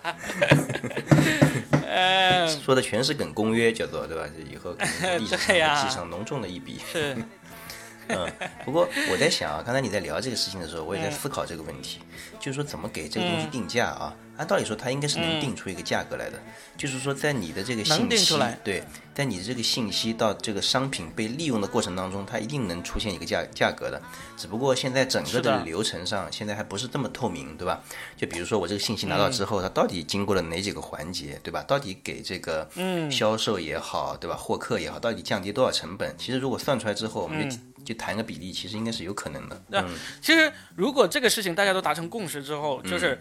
[1.87, 4.25] 呃，说的全是梗公约，叫做对吧？
[4.51, 4.75] 以后
[5.19, 6.81] 历史上记上浓重的一笔。
[6.93, 7.17] 是。
[8.09, 8.29] 嗯，
[8.65, 12.01] 不过我在想啊，刚才你在聊这个事情的时候，我也在思考这个问题，
[12.41, 14.13] 就是说怎么给这个东西定价啊？
[14.41, 16.41] 按道理说，它应该是能定出一个价格来的。
[16.79, 18.83] 就是说，在你的这个信息，对，
[19.15, 24.01] 在你的这个信息到这个商品被利用的过程当中，它一定能出现一个价价格的。
[24.39, 27.83] 只不过现在整个的流程上，现在还不是这么透明，对吧？
[28.17, 31.63] 就比如说我这个信息拿到之后，它到底经过了哪几个环节，对吧？
[31.65, 32.67] 到底给这个
[33.11, 34.35] 销售也好，对吧？
[34.35, 36.17] 获客也好，到底降低多少成本？
[36.17, 39.63] 其实如果算出来之后，我们就就谈个比例，其实应该是有可能的。
[39.69, 39.85] 那
[40.23, 43.21] 其实如果这个事情大家都达成共识之后，就是。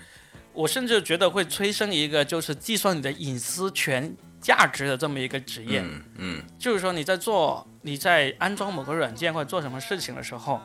[0.53, 5.79] 我甚至觉得会催生一个，就是计算你的隐私权价值的这么一个职业。
[5.79, 10.59] 嗯嗯，就是说你在做你在安装某个软件或者做什么事情的时候，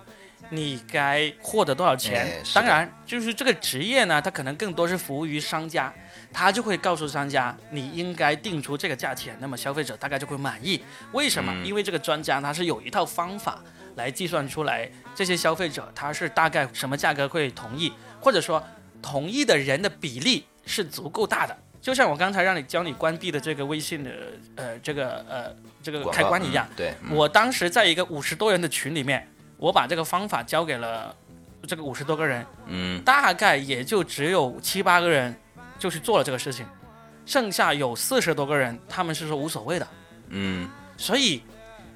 [0.50, 2.42] 你该获得多少钱？
[2.52, 5.92] 当然，就是这个职业呢，它可能更多是服务于商家，
[6.32, 10.82] 他就会告诉商家你应该定出这个价钱，那么消费者大概就会满意。
[11.12, 11.54] 为什么？
[11.64, 13.62] 因为这个专家他是有一套方法
[13.96, 18.62] 来计算出来这些消费者他是大概什么价格会同意，或者说。
[19.04, 24.10] 同意的人的比例是足够大的，就像我刚才让你教你关闭的这个微信的
[24.56, 26.66] 呃这个呃这个开关一样。
[26.74, 31.14] 对，我当时在一个五十多人的群里面，我把这个方法教给了
[31.66, 35.36] 这个五十多个人，嗯，大概也就只有七八个人
[35.78, 36.64] 就去做了这个事情，
[37.26, 39.86] 剩下有四十多个人他们是说无所谓的，
[40.30, 41.42] 嗯，所以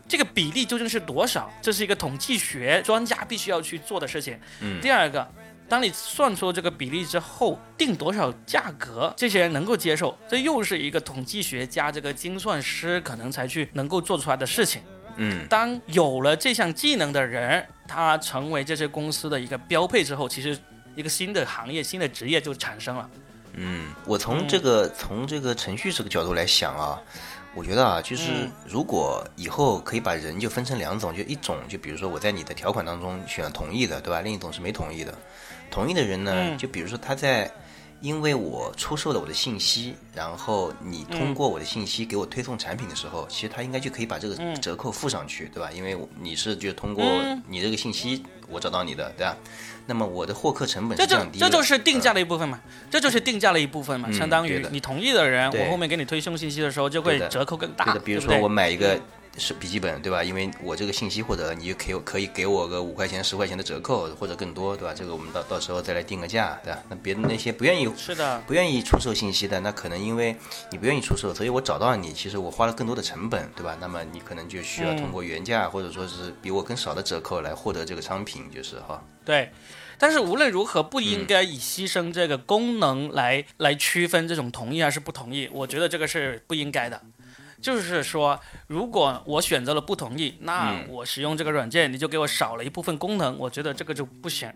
[0.07, 1.51] 这个比例究竟是多少？
[1.63, 4.39] 这是一个统计学专家必须要去做的事情。
[4.61, 5.27] 嗯，第二个。
[5.69, 14.81] 当你算出这个比例之后，定多少价格，这些人能够接受，这又是一个统计学家、这个精算师可能才去能够做出来的事情。
[15.17, 20.57] 嗯，当有了这项技能的人，他成为这些公司的一个标配之后，其实
[20.95, 23.11] 一个新的行业、新的职业就产生了。
[23.55, 27.03] 嗯，我从这个从这个程序这个角度来想啊，
[27.59, 34.21] 我觉得啊，就是如果以后可以把人就分成两种，就一种就比如说我在你的条款当中选了同意的，对吧？
[34.21, 35.13] 另一种是没同意的。
[35.69, 37.51] 同意的人呢，就比如说他在，
[38.01, 45.71] 因为我出售了我的信息，然后你通过我的信息给我推送产品的时候，其实他应该就可以把这个折扣付上去，对吧？
[45.73, 47.05] 因为你是就通过
[47.49, 49.37] 你这个信息我找到你的，对吧？
[49.87, 57.85] 那么我的获客成本这就低，这就是定价的一部分嘛，这就是定价的一部分嘛，相当于你同意的人，我后面给你推送信息的时候就会折扣更大。
[57.87, 59.01] 对的，比如说我买一个。
[59.39, 60.25] 是笔记本，对吧？
[60.25, 64.93] 因为我这个信息获得，你就可以可以给我个五块钱、十块钱的折扣，或者更多，对吧？
[64.95, 66.83] 这个我们到到时候再来定个价，对吧？
[66.89, 70.37] 那别的那些不愿意是的，不愿意出售信息的，那可能因为
[70.71, 73.77] 你不愿意出售，所以我找到你，其实我花了更多的成本，对吧？
[73.81, 79.03] 那么你可能就需要通过原价或者说是比我更少的折扣来获得这个商品，就是哈。
[79.25, 79.51] 对。
[80.01, 85.51] 但是无论如何，不应该以牺牲这个功能来来区分这种同意还是不同意。
[85.53, 87.03] 我觉得这个是不应该的。
[87.61, 94.53] 就是说，如果我选择了不同意，那我使用这个软件，你就给我少了一部分功能，我觉得这个就不行。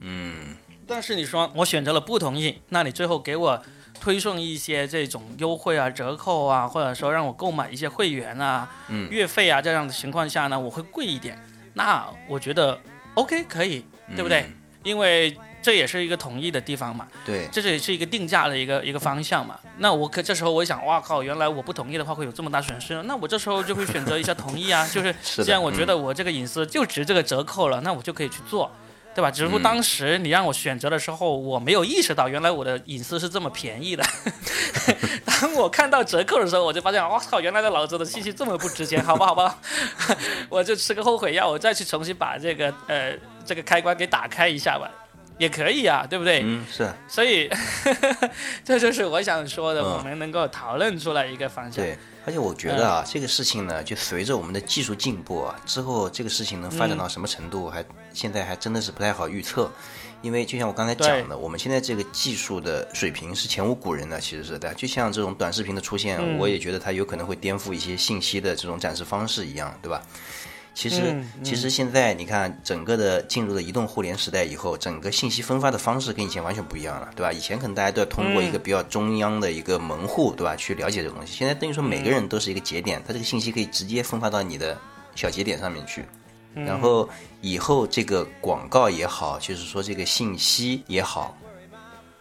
[0.00, 0.56] 嗯。
[0.86, 3.62] 但是你说我选择了不同意，那你最后给我
[3.98, 8.68] 推送一些这种优惠啊、折扣啊，或者说让我购买一些会员啊、
[9.08, 11.38] 月费啊这样的情况下呢，我会贵一点。
[11.72, 12.78] 那我觉得
[13.14, 13.82] OK 可以，
[14.14, 14.44] 对不对？
[14.82, 15.34] 因为
[15.64, 19.58] 这也是一个同意的地方嘛，对，这也是一个定价的一个一个方向嘛。
[19.78, 28.70] 那我可这时候我想，哇靠，原来我不同意的话会有这么大损失，那我这时候就会选择一下同意啊， 就是既然我觉得我这个隐私就值这个折扣了，那我就可以去做，
[29.14, 29.30] 对吧？
[29.30, 34.04] 只不过当时你让我选择的时候，我没有意识到原来我的隐私是这么便宜的。
[35.24, 39.58] 当我看到折扣的时候，我就发现，哇靠，原来的老子的信息这么不值钱，好吧好吧，
[40.50, 43.16] 我就吃个后悔药，我再去重新把这个呃。
[43.46, 44.90] 这个开关给打开一下吧，
[45.38, 46.42] 也可以啊，对不对？
[46.44, 46.92] 嗯，是。
[47.08, 47.50] 所以
[48.64, 51.84] 这就是我想说的，我们能够讨论出来一个方向。
[51.84, 59.70] 对，而且我觉得啊，这个事情呢，就随着我们的技术进步啊，之后这个事情能发展到什么程度，还现在还真的是不太好预测。
[60.22, 64.72] 因为就像我刚才讲的，我们现在这个技术的水平是前无古人的，其实是的。
[64.72, 70.00] 就像这种短视频的出现，我也觉得它有可能会颠覆一些信息的这种展示方式一样，对吧？
[70.74, 77.32] 其实，其实现在你看，整个的进入了移动互联时代以后，整个信息分发的方式跟以前完全不一样了，对吧？
[77.32, 81.32] 以前可能大家都要通过一个比较中央的一个门户，对吧，去了解这个东西。
[81.32, 84.76] 现在等于说每个人都是一个节点，它这个信息可以直接分发到你的
[85.14, 86.04] 小节点上面去。
[86.54, 87.08] 然后
[87.40, 91.36] 以后这个广告也好，就是说这个信息也好，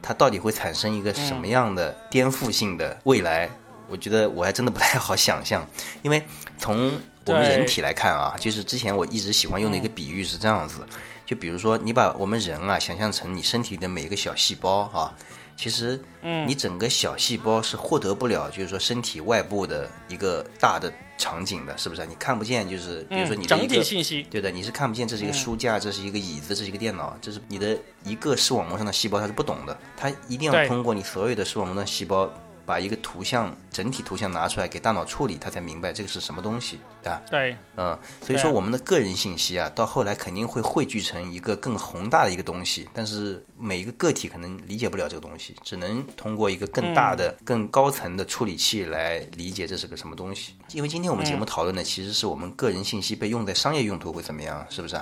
[0.01, 3.49] 它到底会产生一个什么样的颠覆性的未来？
[3.89, 5.67] 我觉得我还真的不太好想象，
[6.01, 6.23] 因为
[6.57, 6.91] 从
[7.25, 10.85] 我们人体来看啊，就是之前我一直喜欢用的一个比喻是这样子，
[11.25, 15.13] 就比如说你把我们人啊想象成你身体的每一个小细胞啊，
[15.55, 15.99] 其实，
[16.47, 22.05] 你整个小细胞是获得不了，就是说身体外部的一个大的场景的，是不是？
[22.07, 32.29] 你看不见，就是比如说你的整体信息，对的，你是看不见，这是一个书架，这是一个椅子，这是一个电脑，这是你的一个视网膜上的细胞，它是不懂的，它一定要通过你所有的视网膜的细胞。
[32.65, 37.21] 把一个图像整体图像拿出来给大脑处理，他才明白这个是什么东西，对吧？
[37.29, 50.55] 对，嗯，所以说我们的个人信息啊，到后来肯定会汇聚成一个更宏大的一个东西，但是每一个个体可能理解不了这个东西，只能通过一个更大的、更高层的处理器来理解这是个什么东西。
[50.71, 54.95] 因为今天我们节目讨论的其实是我们个人信息被用在商业用途会怎么样，是不是？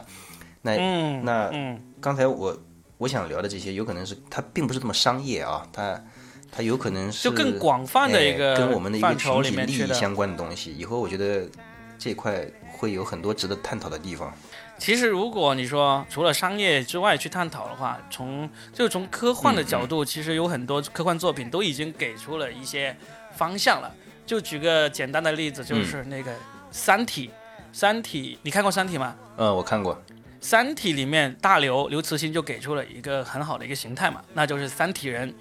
[0.63, 0.75] 那
[1.21, 2.57] 那刚才我
[2.97, 6.01] 我想聊的这些，有可能是它并不是这么商业啊，它。
[6.51, 10.75] 它有可能是就更广泛的一个跟我们的一个群体利益相关的东西。
[10.75, 11.47] 以后我觉得
[11.97, 14.33] 这块会有很多值得探讨的地方。
[14.77, 22.95] 其实，如果你说除了商业之外去探讨的话，从就从科幻的角度，其实有很多科幻作品都已经给出了一些
[23.37, 23.93] 方向了。
[24.25, 26.31] 就举个简单的例子，就是那个
[26.71, 27.27] 《三体》。
[27.71, 29.15] 《三体》，你看过《三体》吗？
[29.37, 29.95] 嗯，我看过。
[30.41, 35.31] 《三体》里面大刘刘慈欣就给出了一个很好的一个形态嘛，那就是三体人。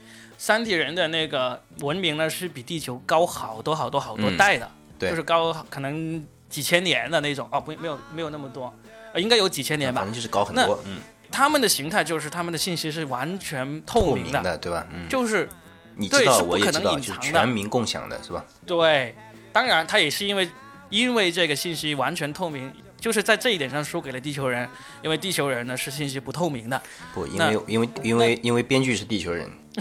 [0.41, 4.67] 三体人的那个文明呢，是比地球高好多好多好多代的，
[4.99, 8.75] 就是高可能几千年的那种哦，不，没有没有那么多，
[9.13, 10.83] 呃，应该有几千年吧，反正就是高很多。
[10.87, 10.99] 嗯，
[11.31, 14.87] 他们的形态就是他们的信息是完全透明的，对吧？
[14.91, 15.47] 嗯，就是
[15.97, 18.43] 你知道，我也知道，就是全民共享的，是吧？
[18.65, 19.15] 对，
[19.53, 20.49] 当然，他也是因为
[20.89, 22.73] 因为这个信息完全透明。
[23.01, 24.69] 就是在这一点上输给了地球人，
[25.03, 26.81] 因为地球人呢是信息不透明的。
[27.15, 29.51] 不，因为因为因为因为编剧是地球人。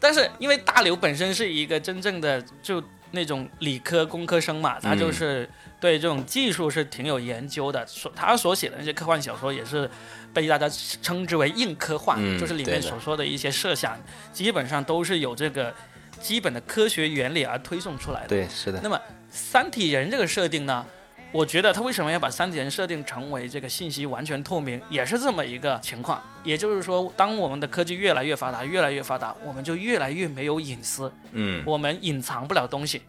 [0.00, 7.86] 但是因为大刘本身是一个真正的就那种理科工科生嘛，他就是对这种技术是挺有研究的。
[7.86, 9.88] 所他所写的那些科幻小说也是
[10.32, 10.68] 被大家
[11.02, 13.98] 称之为硬科幻，就是里面所说的一些设想，
[14.32, 15.74] 基本上都是有这个
[16.20, 18.28] 基本的科学原理而推送出来的。
[18.28, 18.80] 对，是的。
[18.82, 19.00] 那么。
[19.30, 20.84] 三体人这个设定呢，
[21.32, 26.18] 我觉得他为什么要把三体人设定成为这个信息完全透明，也是这么一个情况。
[26.42, 31.12] 也就是说，当我们的科技越来越发达，越来越发达，我们就越来越没有隐私。
[31.32, 33.02] 嗯，我们隐藏不了东西，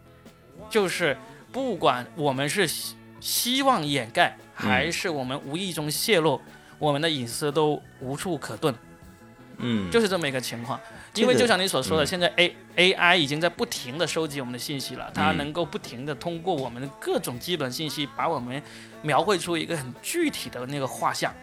[0.68, 1.16] 就是
[1.50, 2.68] 不管我们是
[3.18, 6.38] 希望掩盖，还是我们无意中泄露，
[6.78, 8.74] 我们的隐私都无处可遁。
[9.56, 10.78] 嗯，就是这么一个情况。
[11.14, 18.62] 因为就像你所说的，现在 A A I 已经在不停的收集我们的信息了，它能够不停的通过我们的各种基本信息，把我们
[19.02, 21.34] 描绘出一个很具体的那个画像。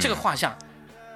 [0.00, 0.56] 这个画像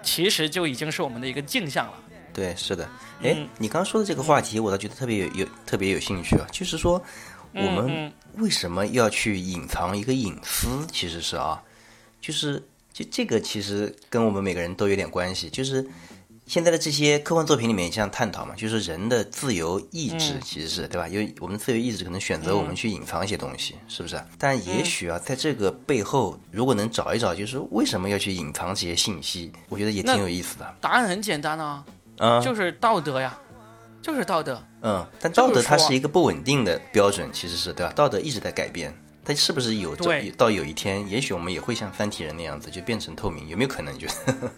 [0.02, 1.94] 其实就已经是我们的一个镜像了。
[2.34, 2.88] 对，是的。
[3.22, 6.46] 哎，你刚刚说的这个话题，我倒觉得特别有有特别有兴趣啊。
[6.50, 7.00] 就是说，
[7.52, 10.84] 我们为什么要去隐藏一个隐私？
[10.90, 11.62] 其实是啊，
[12.20, 12.60] 就是
[12.92, 15.88] 就这个其实跟我们每个人都有点关系，就是。
[16.48, 21.06] 现在的这些科幻作品里面也这样探讨嘛，就是人的自由意志其实是对吧？
[21.06, 24.18] 因为我们自由意志可能选择我们去隐藏一些东西，是不是？
[24.38, 30.74] 但也许啊，在这个背后，如果能找一找，就是为什么要去隐藏这些信息，我觉得也挺有意思的。
[30.80, 31.84] 答案很简单啊，
[32.16, 33.38] 嗯，就是道德呀，
[34.00, 34.58] 就是道德。
[34.80, 37.92] 嗯，但道德它是一个不稳定的标准，其实是对吧？
[37.94, 39.94] 道德一直在改变，它是不是有
[40.34, 43.46] 到有一天，也许我们也会像三体人那样子，就变成透明？
[43.48, 43.98] 有没有可能？
[43.98, 44.50] 觉得？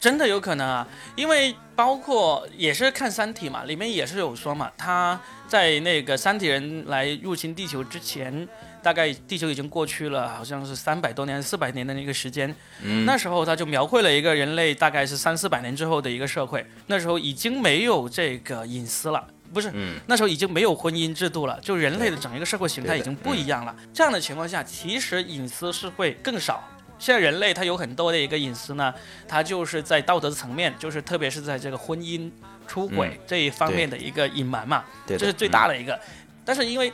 [0.00, 0.86] 真的有可能啊，
[1.16, 8.46] 因为包括也是看《三体》嘛，里面也是有说嘛，他在那个三体人来入侵地球之前，
[8.82, 12.54] 大概地球已经过去了，好像是三百多年、四百年的那个时间。
[12.82, 19.72] 嗯，那时候他就描绘了一个人类大概是三四百年之后的一个社会，那时候已经没有这个隐私了，不是，
[20.06, 23.74] 那时候已经没有婚姻制度了，就人类的整一个社会形态已经不一样了。
[23.92, 26.62] 这样的情况下，其实隐私是会更少。
[26.98, 28.92] 现在人类他有很多的一个隐私呢，
[29.26, 32.30] 他就是在道德层面，就是特别是在这个婚姻
[32.66, 35.98] 出轨这一方面的一个隐瞒嘛，这是最大的一个。
[36.44, 36.92] 但是因为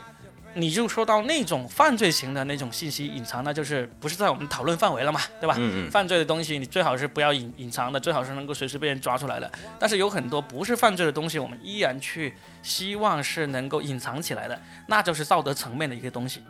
[0.53, 5.55] 你就说到那种犯罪型的那种信息隐藏，那就是不是在我们讨论范围了嘛，对吧？
[5.57, 5.91] 嗯嗯。
[5.91, 9.51] 犯罪的东西你最好是不要隐隐藏的，最好是能够随时被人抓出来的。
[9.77, 16.41] 但是有很多不是犯罪的东西，我们依然去希望是能够隐藏起来的，那就是道德层面的一个东西。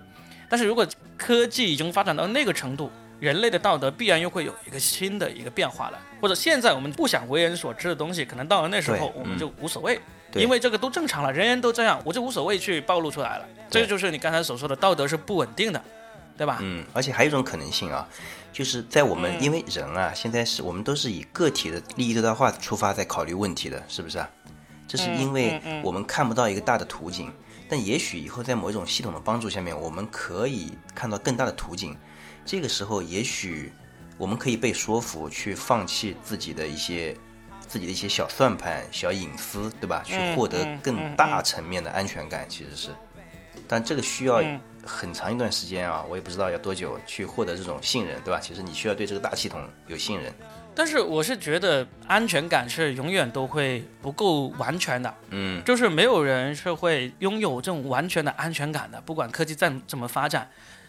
[0.48, 0.86] 但是如果
[1.18, 10.00] 科技已经发展到那个程度，人类的道德必然又会有一个新的一个变化了，或者现在我们不想为人所知的东西，可能到了那时候我们就无所谓，
[10.34, 13.46] 因为这个都正常了，人人都这样，我就无所谓去暴露出来了。
[13.70, 15.82] 这就是你刚才所说的道德是不稳定的，
[16.38, 16.60] 对吧？
[16.62, 18.08] 嗯，而且还有一种可能性啊，
[18.52, 24.30] 就是在我们因为人啊，现在是我们都是以个体的利益最大化出发在考虑问题的，是不是啊？
[24.88, 27.32] 这是因为我们看不到一个大的图景，
[27.68, 31.98] 但也许以后在某一种系统的帮助下面，我们可以看到更大的图景。
[32.46, 33.74] 这个时候，也许
[34.18, 37.18] 我们可以被说服去放弃自己的一些
[37.68, 40.04] 自己的一些小算盘、小隐私，对吧？
[40.06, 42.90] 去获得更大层面的安全感，其实是。
[43.68, 44.44] 但这个需要
[44.86, 48.40] 很长一段时间啊，我也不知道要多久去获得这种信任，对吧？
[48.40, 50.32] 其实你需要对这个大系统有信任。
[50.76, 60.48] 但是我是觉得安全感是永远都会不够完全的，嗯，就是没有人是会拥有这种完全的安全感的，不管科技再怎么发展。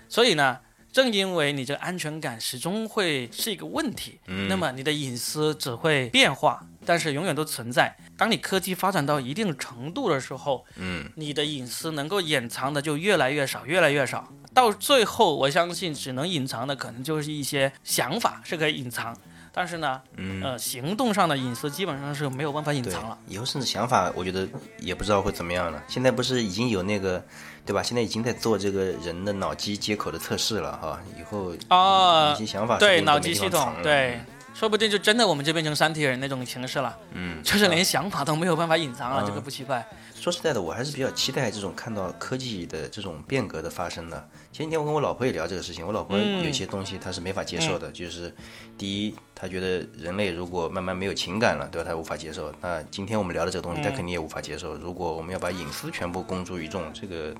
[0.08, 0.58] 所以呢。
[0.96, 4.18] 正因为你这个安全感始终会是一个问题，
[4.48, 7.94] 那么你的隐私只会变化，但是永远都存在。
[8.16, 14.32] 当你科技发展到一定程度的时候，嗯，你的隐私能够掩藏的就越来越少，越来越少。
[14.54, 19.14] 到最后，我相信只能隐藏的可能就是一些想法是可以隐藏，
[19.52, 23.18] 但是呢，嗯呃，行动上的隐私基本上是没有办法隐藏了。
[23.28, 24.48] 以后甚至想法，我觉得
[24.80, 25.84] 也不知道会怎么样了。
[25.86, 27.22] 现在不是已经有那个。
[27.66, 27.82] 对吧？
[27.82, 34.20] 现在已经在做这个人的脑机接口的测试了哈，以后啊，一些想法对脑机系统，对，
[34.54, 39.84] 说不定就真的我们就变成三体人那种形式了，嗯，就是连想法都没有办法隐藏了，这个不奇怪。
[40.14, 44.28] 说实在的，我还是比较期待这种看到科技的这种变革的发生的。
[44.56, 48.34] 前几天我跟我老婆也聊这个事情，我老婆有些东西她是没法接受的，就是
[48.78, 51.90] 第一，她觉得人类如果慢慢没有情感了，对吧？
[51.90, 52.50] 她无法接受。
[52.62, 54.74] 那今天我们聊的这个东西，她肯定也无法接受。
[54.76, 57.34] 如果我们要把隐私全部公诸于众，这个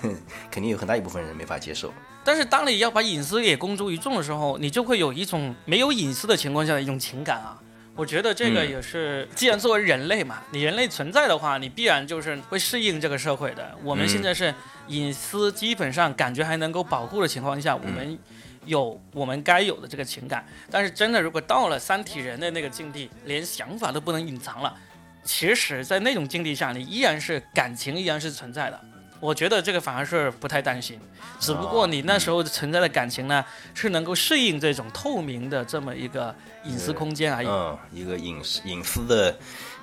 [0.52, 1.90] 肯定有很大一部分人没法接受。
[2.22, 7.58] 但是当你要把隐私也公诸于众的时候，你就会有一种没有隐私的情况下的一种情感啊。
[7.98, 13.76] 我觉得这个也是，既然作为人类嘛，你人类存在的话，你必然就是会适应这个社会的。
[13.82, 14.54] 我们现在是
[14.86, 18.16] 隐私基本上感觉还能够保护的情况下，我们
[18.66, 20.46] 有我们该有的这个情感。
[20.70, 24.72] 但是真的，如果到了三体人的那个境地，连想法都不能隐藏了，
[25.24, 28.80] 其实，在那种境地下，你依然是感情依然是存在的。
[29.20, 30.98] 我觉得这个反而是不太担心，
[31.40, 33.44] 只不过你那时候存在的感情呢，
[33.74, 37.46] 是能够适应这种透明的这么一个隐私空间而已。
[37.46, 39.36] 嗯，一个隐私隐私的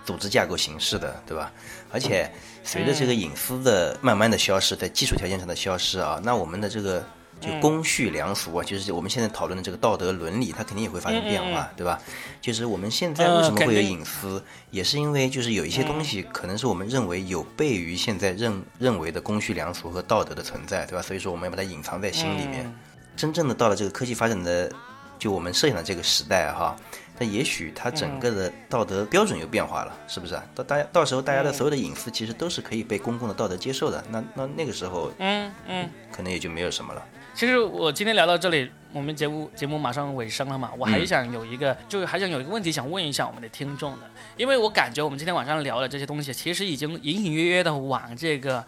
[0.05, 1.51] 组织架构形式的，对吧？
[1.91, 2.31] 而且
[2.63, 7.05] 随着这个隐私的慢慢的消失，在技术条件上的消失啊，那我们的这个。
[7.41, 12.01] 就公序良俗啊，就是我们现在讨论的这个道德伦理，它肯定也会发生变化，对吧？
[12.41, 21.01] 就是我们现在为什么会有隐私，也是因为就是有一些东西可能是我们认为有悖于现在认认为的公序良俗和道德的存在，对吧？
[21.01, 22.73] 所以说我们要把它隐藏在心里面。
[23.15, 24.71] 真正的到了这个科技发展的
[25.17, 26.75] 就我们设想的这个时代哈，
[27.17, 30.43] 那也许它整个的道德标准又变化了，是不是啊？
[30.53, 37.05] 到大家到时候大家的所有的隐私其实都是可以被公共的道德接受的，那那那个时候，嗯嗯，可能也就没有什么了。
[37.35, 48.65] 其实我今天聊到这里，我们节目节目马上尾声了嘛，我还想有一个，就是还想有一个问题想问一下我们的听众的，因为我感觉我们今天晚上聊的这些东西，其实已经隐隐约约的往这个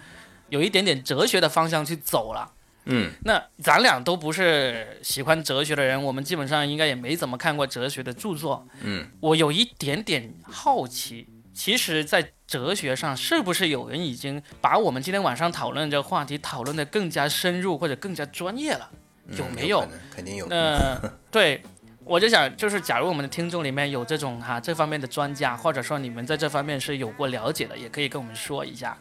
[0.50, 2.52] 有一点点哲学的方向去走了。
[2.90, 8.68] 嗯，那咱俩都不是喜欢哲学的人，我们基本上应该也没怎么看过哲学的著作。
[8.82, 11.26] 嗯，我有一点点好奇，
[11.58, 18.88] 其实，在哲学上，是不是有人已经把我们今天晚上讨论这个话题讨论的更加深入或者更加专业了？
[19.36, 19.84] 有没有？
[20.16, 20.46] 肯定有。
[20.52, 20.96] 嗯
[21.32, 21.64] 对，
[22.04, 28.96] 我就想，就是假如我们的听众里面有这种哈这方面的专家，或者说你们在这方面是有过了解的，也可以跟我们说一下，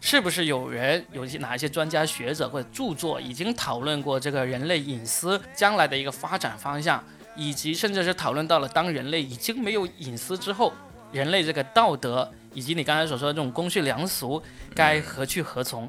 [0.00, 7.04] 是不是有人有哪一些专家学者或者著作已经讨论过这个人类隐私将来的一个发展方向，
[7.36, 10.72] 以及甚至是讨论到了当人类已经没有隐私之后，
[11.12, 12.30] 人类这个道德。
[12.54, 14.42] 以及你刚才所说的这种公序良俗
[14.74, 15.88] 该何去何从，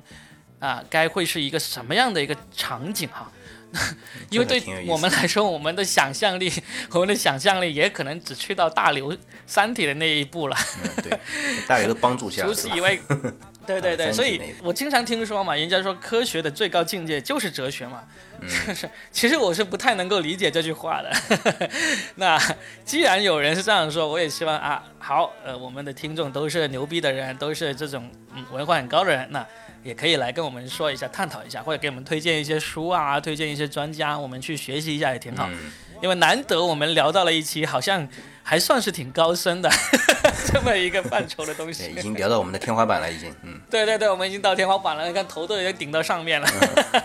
[0.60, 3.32] 啊，该会是一个什么样的一个场景哈？
[4.30, 6.52] 因为对我们来说，我们的想象力，
[6.92, 9.12] 我们的想象力也可能只去到大刘
[9.48, 10.56] 《三体》的那一步了。
[11.02, 11.18] 对，
[11.66, 12.44] 大刘的帮助下。
[12.46, 13.00] 除此以外。
[13.70, 18.04] 对对对，所以我经常听说嘛，人家说科学的最高境界就是哲学嘛。
[18.48, 21.70] 是， 其实我是不太能够理解这句话的。
[22.16, 22.40] 那
[22.86, 29.46] 既然有人是这样说，我也希望啊，好，呃，我们的听众都是牛逼的人，都是这种嗯文化很高的人，那
[29.84, 35.50] 也可以来跟我们说一下，探讨一下，或者给我们推荐一些书啊，推荐一些专家，我们去学习一下也挺好。
[36.02, 38.08] 因为难得我们聊到了一期，好像
[38.42, 39.70] 还算是挺高深的
[40.48, 46.48] 这么一个范畴的东西，已经聊到我们的天花板了，已经，嗯， 对对对，我们已经到天花板了，你看头都已经顶到上面了，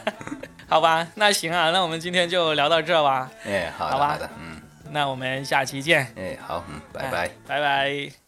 [0.69, 4.61] 好吧，那行啊，那我们今天就聊到这吧，哎，好的，好的，嗯，
[4.91, 8.24] 那我们下期见，哎，好，嗯，拜拜，拜拜。